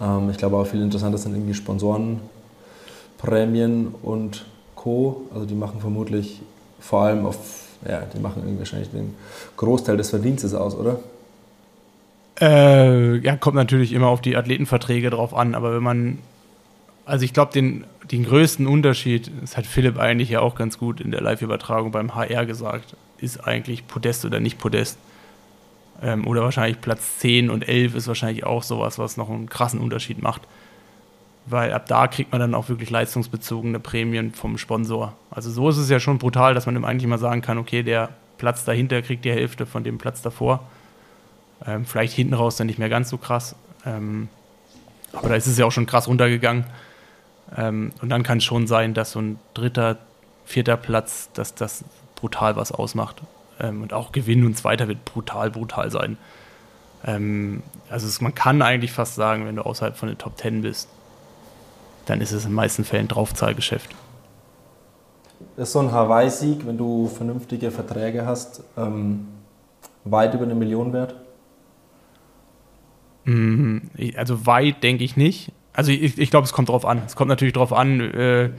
[0.00, 5.22] Ähm, ich glaube auch viel interessanter sind irgendwie Sponsorenprämien und Co.
[5.32, 6.42] Also die machen vermutlich
[6.80, 9.14] vor allem auf, ja, die machen wahrscheinlich den
[9.56, 10.98] Großteil des Verdienstes aus, oder?
[12.40, 16.18] Äh, ja, kommt natürlich immer auf die Athletenverträge drauf an, aber wenn man,
[17.04, 21.00] also ich glaube, den, den größten Unterschied, das hat Philipp eigentlich ja auch ganz gut
[21.00, 24.98] in der Live-Übertragung beim HR gesagt, ist eigentlich Podest oder nicht Podest.
[26.02, 29.80] Ähm, oder wahrscheinlich Platz 10 und 11 ist wahrscheinlich auch sowas, was noch einen krassen
[29.80, 30.42] Unterschied macht.
[31.46, 35.12] Weil ab da kriegt man dann auch wirklich leistungsbezogene Prämien vom Sponsor.
[35.30, 37.82] Also so ist es ja schon brutal, dass man ihm eigentlich mal sagen kann, okay,
[37.82, 40.66] der Platz dahinter kriegt die Hälfte von dem Platz davor.
[41.66, 43.56] Ähm, vielleicht hinten raus dann nicht mehr ganz so krass.
[43.84, 44.28] Ähm,
[45.12, 46.64] aber da ist es ja auch schon krass runtergegangen.
[47.56, 49.98] Ähm, und dann kann es schon sein, dass so ein dritter,
[50.44, 51.84] vierter Platz, dass das
[52.16, 53.22] brutal was ausmacht.
[53.60, 56.16] Ähm, und auch Gewinn und Zweiter wird brutal, brutal sein.
[57.06, 60.62] Ähm, also es, man kann eigentlich fast sagen, wenn du außerhalb von den Top Ten
[60.62, 60.88] bist,
[62.06, 63.94] dann ist es in den meisten Fällen Draufzahlgeschäft.
[65.56, 69.28] Ist so ein Hawaii-Sieg, wenn du vernünftige Verträge hast, ähm,
[70.04, 71.14] weit über eine Million wert?
[73.24, 73.90] Mhm.
[74.16, 75.52] Also weit denke ich nicht.
[75.72, 77.02] Also ich, ich glaube, es kommt drauf an.
[77.06, 78.50] Es kommt natürlich drauf an, äh,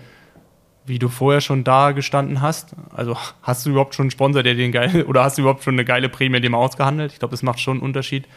[0.85, 2.75] wie du vorher schon da gestanden hast.
[2.93, 5.75] Also hast du überhaupt schon einen Sponsor, der den geil oder hast du überhaupt schon
[5.75, 7.13] eine geile Prämie dem ausgehandelt?
[7.13, 8.27] Ich glaube, das macht schon einen Unterschied,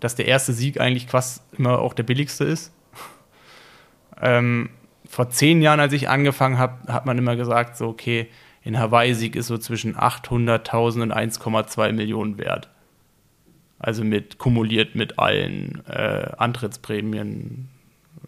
[0.00, 2.72] dass der erste Sieg eigentlich fast immer auch der billigste ist.
[4.20, 4.70] Ähm,
[5.08, 8.28] vor zehn Jahren, als ich angefangen habe, hat man immer gesagt, so okay,
[8.62, 12.68] in Hawaii-Sieg ist so zwischen 800.000 und 1,2 Millionen wert.
[13.78, 17.68] Also mit kumuliert mit allen äh, Antrittsprämien,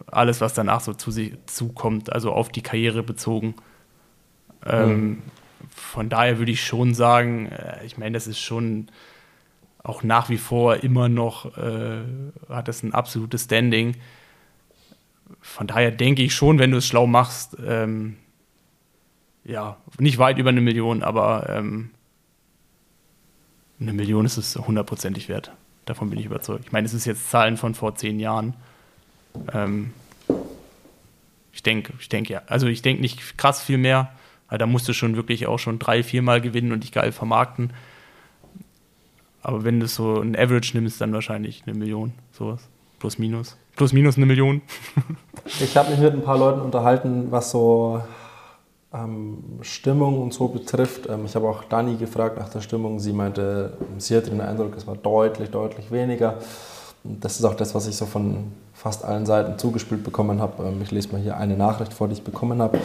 [0.06, 3.54] alles, was danach so zu sich zukommt, also auf die Karriere bezogen.
[4.64, 5.22] Ähm, mhm.
[5.70, 8.88] Von daher würde ich schon sagen, äh, ich meine, das ist schon
[9.82, 12.02] auch nach wie vor immer noch, äh,
[12.48, 13.96] hat das ein absolutes Standing.
[15.48, 18.16] Von daher denke ich schon, wenn du es schlau machst, ähm,
[19.44, 21.90] ja, nicht weit über eine Million, aber ähm,
[23.80, 25.50] eine Million ist es hundertprozentig wert.
[25.86, 26.66] Davon bin ich überzeugt.
[26.66, 28.54] Ich meine, es ist jetzt Zahlen von vor zehn Jahren.
[29.52, 29.92] Ähm,
[31.52, 32.42] ich denke, ich denke ja.
[32.46, 34.12] Also ich denke nicht krass viel mehr,
[34.50, 37.72] weil da musst du schon wirklich auch schon drei, viermal gewinnen und dich geil vermarkten.
[39.42, 42.68] Aber wenn du so ein Average nimmst, dann wahrscheinlich eine Million, sowas.
[42.98, 43.56] Plus minus.
[43.78, 44.60] Plus minus eine Million.
[45.60, 48.02] ich habe mich mit ein paar Leuten unterhalten, was so
[48.92, 51.08] ähm, Stimmung und so betrifft.
[51.08, 52.98] Ähm, ich habe auch Dani gefragt nach der Stimmung.
[52.98, 56.38] Sie meinte, sie hatte den Eindruck, es war deutlich, deutlich weniger.
[57.04, 60.64] Das ist auch das, was ich so von fast allen Seiten zugespielt bekommen habe.
[60.64, 62.80] Ähm, ich lese mal hier eine Nachricht vor, die ich bekommen habe.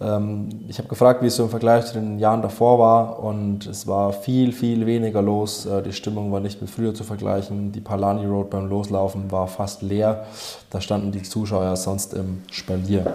[0.00, 3.66] Ähm, ich habe gefragt, wie es so im Vergleich zu den Jahren davor war und
[3.66, 5.66] es war viel, viel weniger los.
[5.66, 7.72] Äh, die Stimmung war nicht mit früher zu vergleichen.
[7.72, 10.26] Die Palani Road beim Loslaufen war fast leer.
[10.70, 13.12] Da standen die Zuschauer sonst im Spalier.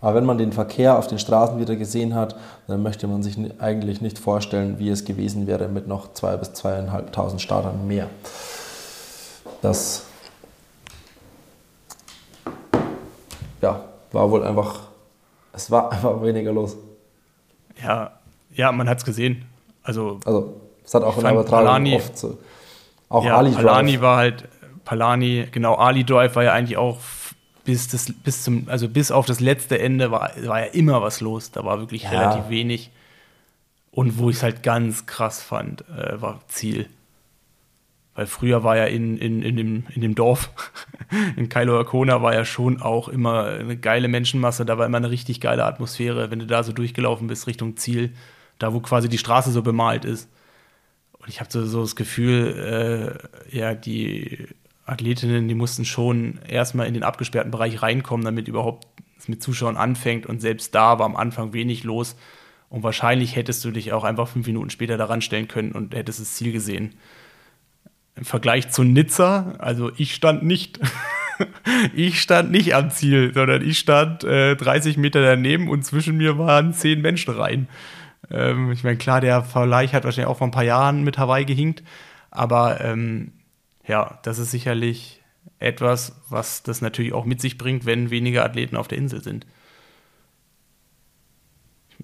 [0.00, 2.36] Aber wenn man den Verkehr auf den Straßen wieder gesehen hat,
[2.68, 6.48] dann möchte man sich eigentlich nicht vorstellen, wie es gewesen wäre mit noch 2.000 bis
[6.50, 8.06] 2.500 Startern mehr.
[9.60, 10.04] Das
[13.60, 13.80] ja,
[14.12, 14.87] war wohl einfach,
[15.52, 16.76] es war einfach weniger los.
[17.82, 18.12] Ja,
[18.54, 19.44] ja man hat es gesehen.
[19.82, 22.38] Also, also es hat auch in der Übertragung Palani, oft so.
[23.08, 23.62] Auch ja, Ali Drive.
[23.62, 24.48] Palani war halt,
[24.84, 26.98] Palani, genau, Ali Drive war ja eigentlich auch
[27.64, 31.20] bis, das, bis, zum, also bis auf das letzte Ende war, war ja immer was
[31.20, 31.50] los.
[31.50, 32.10] Da war wirklich ja.
[32.10, 32.90] relativ wenig.
[33.90, 36.88] Und wo ich es halt ganz krass fand, äh, war Ziel.
[38.18, 40.50] Weil früher war ja in, in, in, dem, in dem Dorf,
[41.36, 44.66] in Kailo Arcona, war ja schon auch immer eine geile Menschenmasse.
[44.66, 48.12] Da war immer eine richtig geile Atmosphäre, wenn du da so durchgelaufen bist Richtung Ziel,
[48.58, 50.28] da wo quasi die Straße so bemalt ist.
[51.20, 53.20] Und ich habe so, so das Gefühl,
[53.52, 54.48] äh, ja, die
[54.84, 59.76] Athletinnen, die mussten schon erstmal in den abgesperrten Bereich reinkommen, damit überhaupt es mit Zuschauern
[59.76, 60.26] anfängt.
[60.26, 62.16] Und selbst da war am Anfang wenig los.
[62.68, 66.18] Und wahrscheinlich hättest du dich auch einfach fünf Minuten später daran stellen können und hättest
[66.18, 66.96] das Ziel gesehen.
[68.18, 70.80] Im Vergleich zu Nizza, also ich stand nicht.
[71.94, 76.36] ich stand nicht am Ziel, sondern ich stand äh, 30 Meter daneben und zwischen mir
[76.36, 77.68] waren zehn Menschen rein.
[78.28, 81.44] Ähm, ich meine, klar, der Vergleich hat wahrscheinlich auch vor ein paar Jahren mit Hawaii
[81.44, 81.84] gehinkt,
[82.32, 83.34] aber ähm,
[83.86, 85.22] ja, das ist sicherlich
[85.60, 89.46] etwas, was das natürlich auch mit sich bringt, wenn weniger Athleten auf der Insel sind.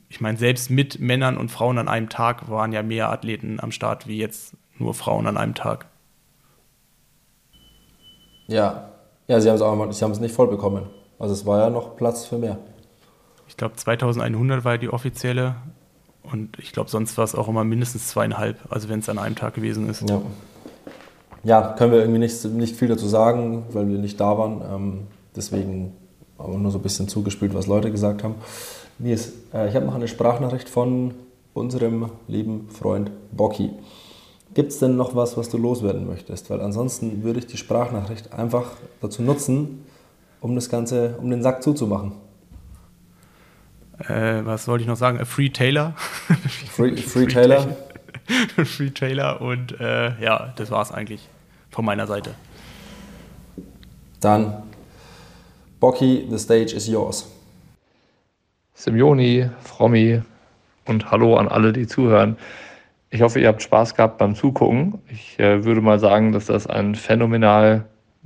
[0.09, 3.73] Ich meine, selbst mit Männern und Frauen an einem Tag waren ja mehr Athleten am
[3.73, 5.87] Start wie jetzt nur Frauen an einem Tag.
[8.47, 8.91] Ja,
[9.27, 10.87] ja, sie haben es aber sie haben es nicht voll bekommen.
[11.19, 12.59] Also es war ja noch Platz für mehr.
[13.49, 15.57] Ich glaube 2100 war ja die offizielle
[16.23, 19.37] und ich glaube sonst war es auch immer mindestens zweieinhalb, also wenn es an einem
[19.37, 20.09] Tag gewesen ist.
[20.09, 20.21] Ja.
[21.43, 24.63] ja, können wir irgendwie nicht, nicht viel dazu sagen, weil wir nicht da waren.
[24.71, 25.95] Ähm, deswegen
[26.39, 28.35] aber nur so ein bisschen zugespielt, was Leute gesagt haben.
[28.99, 31.15] Nils, äh, ich habe noch eine Sprachnachricht von
[31.53, 33.71] unserem lieben Freund Bocky.
[34.55, 36.49] Gibt es denn noch was, was du loswerden möchtest?
[36.49, 39.85] Weil ansonsten würde ich die Sprachnachricht einfach dazu nutzen,
[40.41, 42.13] um das Ganze, um den Sack zuzumachen.
[43.99, 45.25] Äh, was wollte ich noch sagen?
[45.27, 45.95] Free Taylor.
[46.71, 47.77] Free, Free, Free Taylor.
[48.65, 51.29] Free Taylor und äh, ja, das war es eigentlich
[51.71, 52.35] von meiner Seite.
[54.21, 54.63] Dann,
[55.81, 57.31] Bocky, the stage is yours.
[58.75, 60.23] Simeoni, Frommi
[60.87, 62.37] und Hallo an alle, die zuhören.
[63.15, 64.99] Ich hoffe, ihr habt Spaß gehabt beim Zugucken.
[65.09, 67.85] Ich äh, würde mal sagen, dass das ein phänomenal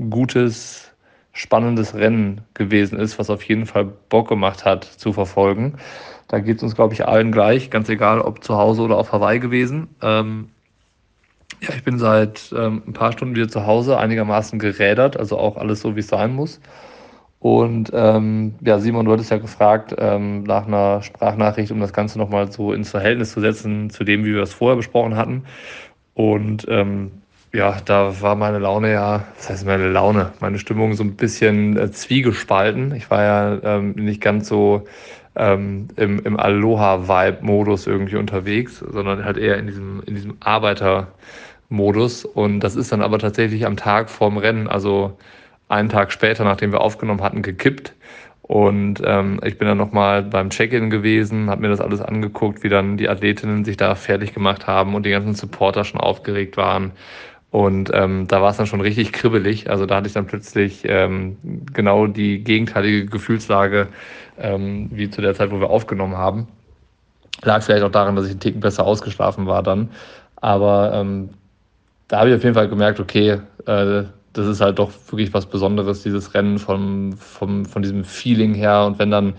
[0.09, 0.95] gutes,
[1.35, 5.75] spannendes Rennen gewesen ist, was auf jeden Fall Bock gemacht hat zu verfolgen.
[6.29, 9.13] Da geht es uns, glaube ich, allen gleich, ganz egal, ob zu Hause oder auf
[9.13, 9.89] Hawaii gewesen.
[10.01, 10.49] Ähm,
[11.61, 15.59] ja, ich bin seit ähm, ein paar Stunden wieder zu Hause, einigermaßen gerädert, also auch
[15.59, 16.63] alles so, wie es sein muss.
[17.41, 22.19] Und ähm, ja, Simon, du hattest ja gefragt ähm, nach einer Sprachnachricht, um das Ganze
[22.19, 25.45] nochmal so ins Verhältnis zu setzen zu dem, wie wir es vorher besprochen hatten.
[26.15, 27.13] Und ähm,
[27.53, 31.77] ja, da war meine Laune ja, was heißt meine Laune, meine Stimmung so ein bisschen
[31.77, 32.93] äh, zwiegespalten.
[32.95, 34.85] Ich war ja ähm, nicht ganz so
[35.37, 42.25] ähm, im, im Aloha-Vibe-Modus irgendwie unterwegs, sondern halt eher in diesem, in diesem Arbeiter-Modus.
[42.25, 45.17] Und das ist dann aber tatsächlich am Tag vorm Rennen, also
[45.69, 47.95] einen Tag später, nachdem wir aufgenommen hatten, gekippt.
[48.43, 52.71] Und ähm, ich bin dann nochmal beim Check-in gewesen, habe mir das alles angeguckt, wie
[52.71, 56.93] dann die Athletinnen sich da fertig gemacht haben und die ganzen Supporter schon aufgeregt waren.
[57.51, 59.69] Und ähm, da war es dann schon richtig kribbelig.
[59.69, 61.37] Also da hatte ich dann plötzlich ähm,
[61.73, 63.89] genau die gegenteilige Gefühlslage
[64.39, 66.49] ähm, wie zu der Zeit, wo wir aufgenommen haben.
[67.43, 69.91] Lag vielleicht auch daran, dass ich einen Ticken besser ausgeschlafen war dann.
[70.37, 71.31] Aber ähm,
[72.09, 75.47] da habe ich auf jeden Fall gemerkt, okay, äh, das ist halt doch wirklich was
[75.47, 78.85] Besonderes, dieses Rennen vom, vom, von diesem Feeling her.
[78.87, 79.35] Und wenn dann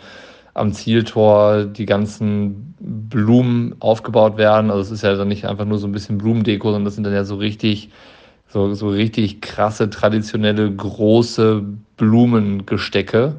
[0.54, 5.78] am Zieltor die ganzen Blumen aufgebaut werden, also es ist ja dann nicht einfach nur
[5.78, 7.90] so ein bisschen Blumendeko, sondern das sind dann ja so richtig,
[8.48, 11.64] so, so richtig krasse, traditionelle, große
[11.98, 13.36] Blumengestecke,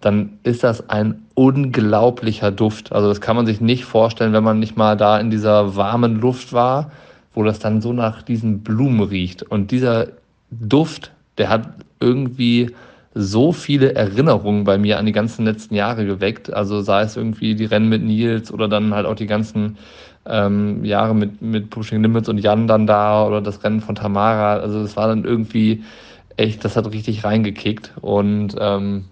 [0.00, 2.92] dann ist das ein unglaublicher Duft.
[2.92, 6.20] Also das kann man sich nicht vorstellen, wenn man nicht mal da in dieser warmen
[6.20, 6.90] Luft war,
[7.34, 9.42] wo das dann so nach diesen Blumen riecht.
[9.42, 10.08] Und dieser
[10.50, 11.68] Duft, der hat
[12.00, 12.70] irgendwie
[13.14, 16.52] so viele Erinnerungen bei mir an die ganzen letzten Jahre geweckt.
[16.52, 19.78] Also sei es irgendwie die Rennen mit Nils oder dann halt auch die ganzen
[20.26, 24.56] ähm, Jahre mit, mit Pushing Limits und Jan dann da oder das Rennen von Tamara.
[24.56, 25.82] Also es war dann irgendwie
[26.36, 27.92] echt, das hat richtig reingekickt.
[28.00, 29.06] Und ähm,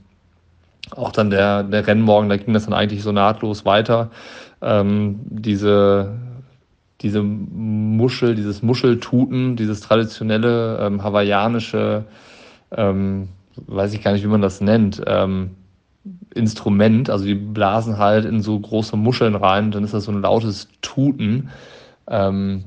[0.95, 4.11] auch dann der, der Rennmorgen, da ging das dann eigentlich so nahtlos weiter.
[4.63, 6.17] Ähm, diese
[7.01, 12.05] diese Muschel, dieses Muscheltuten, dieses traditionelle ähm, hawaiianische,
[12.73, 13.29] ähm,
[13.67, 15.51] weiß ich gar nicht, wie man das nennt, ähm,
[16.35, 17.11] Instrument.
[17.11, 20.69] Also die blasen halt in so große Muscheln rein, dann ist das so ein lautes
[20.81, 21.51] Tuten,
[22.09, 22.65] ähm,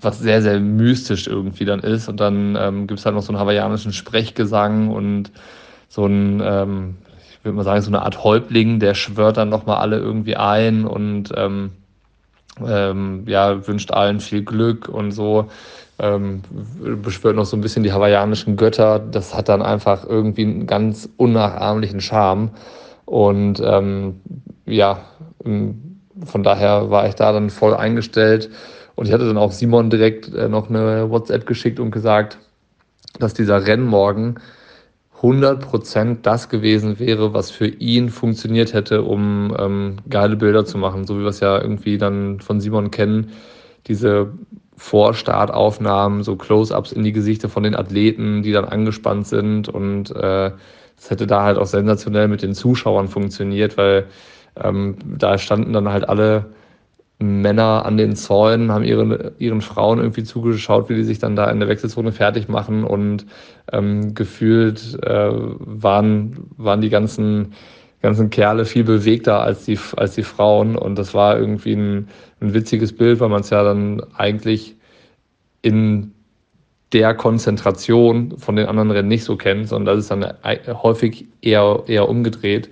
[0.00, 2.08] was sehr, sehr mystisch irgendwie dann ist.
[2.08, 5.30] Und dann ähm, gibt es halt noch so einen hawaiianischen Sprechgesang und
[5.88, 6.96] so ein, ähm,
[7.30, 10.84] ich würde mal sagen, so eine Art Häuptling, der schwört dann nochmal alle irgendwie ein
[10.84, 11.70] und ähm,
[12.66, 15.46] ähm, ja, wünscht allen viel Glück und so.
[15.98, 16.42] Ähm,
[17.02, 18.98] beschwört noch so ein bisschen die hawaiianischen Götter.
[18.98, 22.50] Das hat dann einfach irgendwie einen ganz unnachahmlichen Charme.
[23.04, 24.20] Und ähm,
[24.66, 25.00] ja,
[25.42, 28.50] von daher war ich da dann voll eingestellt.
[28.94, 32.38] Und ich hatte dann auch Simon direkt äh, noch eine WhatsApp geschickt und gesagt,
[33.18, 34.38] dass dieser Rennmorgen
[35.22, 41.06] 100% das gewesen wäre, was für ihn funktioniert hätte, um ähm, geile Bilder zu machen.
[41.06, 43.32] So wie wir es ja irgendwie dann von Simon kennen.
[43.86, 44.32] Diese
[44.76, 49.68] Vorstartaufnahmen, so Close-ups in die Gesichter von den Athleten, die dann angespannt sind.
[49.68, 50.52] Und äh,
[50.96, 54.06] das hätte da halt auch sensationell mit den Zuschauern funktioniert, weil
[54.56, 56.46] ähm, da standen dann halt alle
[57.20, 61.50] Männer an den Zäunen, haben ihren, ihren Frauen irgendwie zugeschaut, wie die sich dann da
[61.50, 63.26] in der Wechselzone fertig machen und
[63.72, 67.52] ähm, gefühlt äh, waren, waren die ganzen,
[68.00, 72.08] ganzen Kerle viel bewegter als die, als die Frauen und das war irgendwie ein,
[72.40, 74.76] ein witziges Bild, weil man es ja dann eigentlich
[75.60, 76.12] in
[76.94, 80.26] der Konzentration von den anderen Rennen nicht so kennt, sondern das ist dann
[80.82, 82.70] häufig eher, eher umgedreht.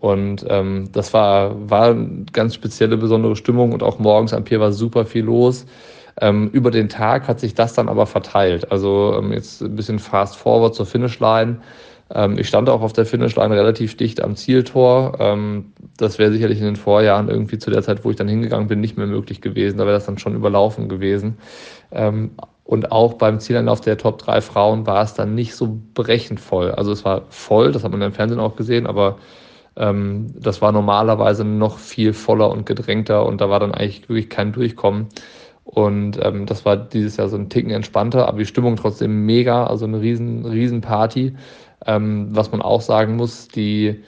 [0.00, 4.60] Und ähm, das war, war eine ganz spezielle, besondere Stimmung und auch morgens am Pier
[4.60, 5.66] war super viel los.
[6.20, 8.70] Ähm, über den Tag hat sich das dann aber verteilt.
[8.70, 11.58] Also ähm, jetzt ein bisschen fast forward zur Finishline.
[12.14, 15.16] Ähm, ich stand auch auf der Finishline relativ dicht am Zieltor.
[15.20, 18.68] Ähm, das wäre sicherlich in den Vorjahren irgendwie zu der Zeit, wo ich dann hingegangen
[18.68, 19.78] bin, nicht mehr möglich gewesen.
[19.78, 21.38] Da wäre das dann schon überlaufen gewesen.
[21.90, 22.30] Ähm,
[22.64, 26.70] Und auch beim Zieleinlauf der Top 3 Frauen war es dann nicht so brechend voll.
[26.72, 29.18] Also es war voll, das hat man im Fernsehen auch gesehen, aber
[29.78, 34.28] ähm, das war normalerweise noch viel voller und gedrängter und da war dann eigentlich wirklich
[34.28, 35.06] kein Durchkommen.
[35.64, 39.66] Und ähm, das war dieses Jahr so ein Ticken entspannter, aber die Stimmung trotzdem mega,
[39.66, 41.36] also eine riesen, riesen Party.
[41.86, 44.02] Ähm, was man auch sagen muss, die,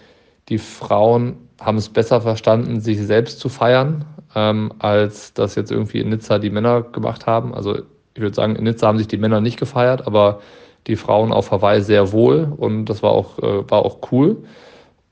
[0.49, 6.01] die Frauen haben es besser verstanden, sich selbst zu feiern, ähm, als das jetzt irgendwie
[6.01, 7.55] in Nizza die Männer gemacht haben.
[7.55, 7.77] Also
[8.15, 10.41] ich würde sagen, in Nizza haben sich die Männer nicht gefeiert, aber
[10.87, 14.39] die Frauen auf Hawaii sehr wohl und das war auch, äh, war auch cool.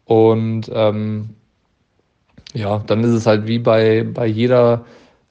[0.09, 1.31] Und ähm,
[2.55, 4.87] ja, dann ist es halt wie bei, bei jeder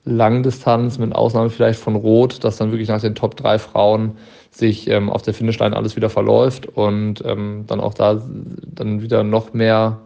[0.06, 4.18] Langdistanz, mit Ausnahme vielleicht von Rot, dass dann wirklich nach den Top 3 Frauen
[4.52, 8.22] sich ähm, auf der Finishline alles wieder verläuft und ähm, dann auch da
[8.66, 10.00] dann wieder noch mehr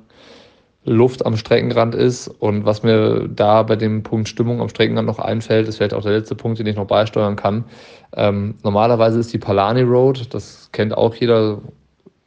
[0.86, 2.30] Luft am Streckenrand ist.
[2.30, 6.02] Und was mir da bei dem Punkt Stimmung am Streckenrand noch einfällt, ist vielleicht auch
[6.02, 7.66] der letzte Punkt, den ich noch beisteuern kann.
[8.16, 11.60] Ähm, normalerweise ist die Palani Road, das kennt auch jeder,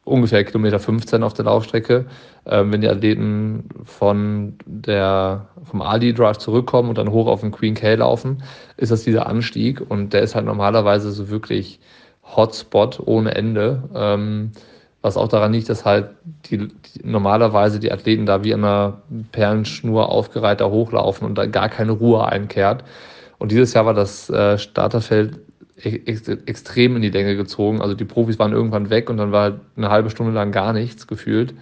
[0.04, 2.06] ungefähr Kilometer 15 auf der Laufstrecke.
[2.46, 7.52] Ähm, wenn die Athleten von der, vom Ali Drive zurückkommen und dann hoch auf den
[7.52, 8.42] Queen K laufen,
[8.76, 11.80] ist das dieser Anstieg und der ist halt normalerweise so wirklich
[12.36, 13.82] Hotspot ohne Ende.
[13.94, 14.52] Ähm,
[15.04, 16.08] was auch daran liegt, dass halt
[16.46, 19.02] die, die, normalerweise die Athleten da wie an einer
[19.32, 22.84] Perlenschnur aufgereiht da hochlaufen und da gar keine Ruhe einkehrt.
[23.38, 25.40] Und dieses Jahr war das äh, Starterfeld
[25.84, 27.80] ex extrem in die Länge gezogen.
[27.80, 30.72] Also die Profis waren irgendwann weg und dann war halt eine halbe Stunde lang gar
[30.72, 31.54] nichts gefühlt.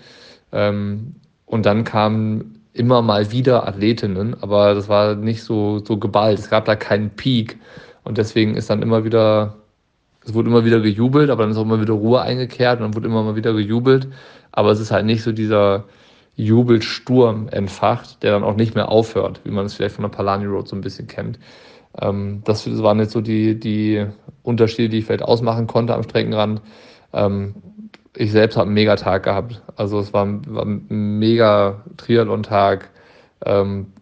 [0.53, 1.15] Ähm,
[1.47, 6.39] und dann kamen immer mal wieder Athletinnen, aber das war nicht so, so geballt.
[6.39, 7.59] Es gab da keinen Peak.
[8.05, 9.57] Und deswegen ist dann immer wieder
[10.24, 12.94] es wurde immer wieder gejubelt, aber dann ist auch immer wieder Ruhe eingekehrt und dann
[12.94, 14.09] wurde immer mal wieder gejubelt.
[14.53, 15.85] Aber es ist halt nicht so dieser
[16.36, 20.47] Jubelsturm entfacht, der dann auch nicht mehr aufhört, wie man es vielleicht von der Palani
[20.47, 21.39] Road so ein bisschen kennt.
[22.01, 24.06] Ähm, das waren jetzt so die, die
[24.43, 26.62] Unterschiede, die ich vielleicht ausmachen konnte am Streckenrand.
[27.12, 27.55] Ähm,
[28.16, 29.62] ich selbst habe einen Megatag gehabt.
[29.77, 30.86] Also es war, war ein
[31.19, 32.90] mega Triathlon-Tag.
[33.44, 33.93] Ähm,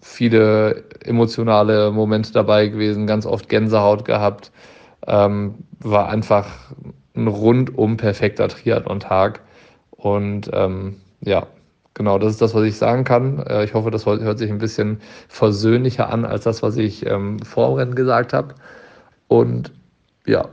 [0.00, 4.52] viele emotionale Momente dabei gewesen, ganz oft Gänsehaut gehabt
[5.06, 6.72] ähm, war einfach
[7.14, 9.40] ein rundum perfekter Triathlon-Tag.
[9.90, 11.46] Und ähm, ja,
[11.96, 13.38] genau, das ist das, was ich sagen kann.
[13.46, 17.40] Äh, ich hoffe, das hört sich ein bisschen versöhnlicher an als das, was ich ähm,
[17.40, 18.54] vor dem Rennen gesagt habe.
[19.26, 19.72] Und
[20.26, 20.48] ja,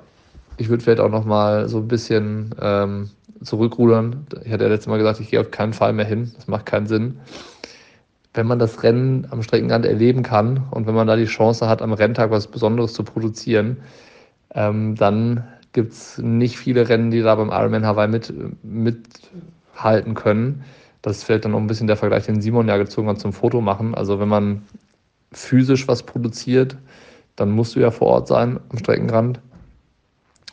[0.58, 3.10] ich würde vielleicht auch noch mal so ein bisschen ähm,
[3.44, 4.26] zurückrudern.
[4.44, 6.32] Ich hatte ja letztes Mal gesagt, ich gehe auf keinen Fall mehr hin.
[6.36, 7.20] Das macht keinen Sinn.
[8.34, 11.82] Wenn man das Rennen am Streckenrand erleben kann und wenn man da die Chance hat,
[11.82, 13.78] am Renntag was Besonderes zu produzieren,
[14.56, 15.44] ähm, dann
[15.74, 18.34] gibt es nicht viele Rennen, die da beim Ironman Hawaii mit,
[18.64, 20.64] mithalten können.
[21.04, 23.62] Das fällt dann auch ein bisschen der Vergleich, den Simon ja gezogen hat zum Foto
[23.62, 23.94] machen.
[23.94, 24.64] Also wenn man
[25.32, 26.78] physisch was produziert,
[27.36, 29.40] dann musst du ja vor Ort sein am Streckenrand.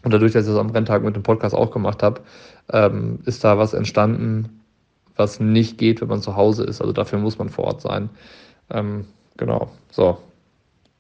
[0.03, 2.21] Und dadurch, dass ich das am Renntag mit dem Podcast auch gemacht habe,
[2.73, 4.61] ähm, ist da was entstanden,
[5.17, 6.81] was nicht geht, wenn man zu Hause ist.
[6.81, 8.11] Also dafür muss man vor Ort sein.
[8.71, 9.05] Ähm,
[9.37, 9.71] genau.
[9.91, 10.19] So,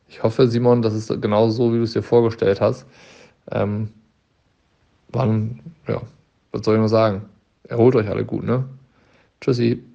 [0.08, 2.86] ich hoffe, Simon, das ist genau so, wie du es dir vorgestellt hast.
[3.50, 3.88] Ähm,
[5.08, 6.02] wann, ja,
[6.52, 7.22] was soll ich nur sagen?
[7.64, 8.64] Erholt euch alle gut, ne?
[9.40, 9.89] Tschüssi.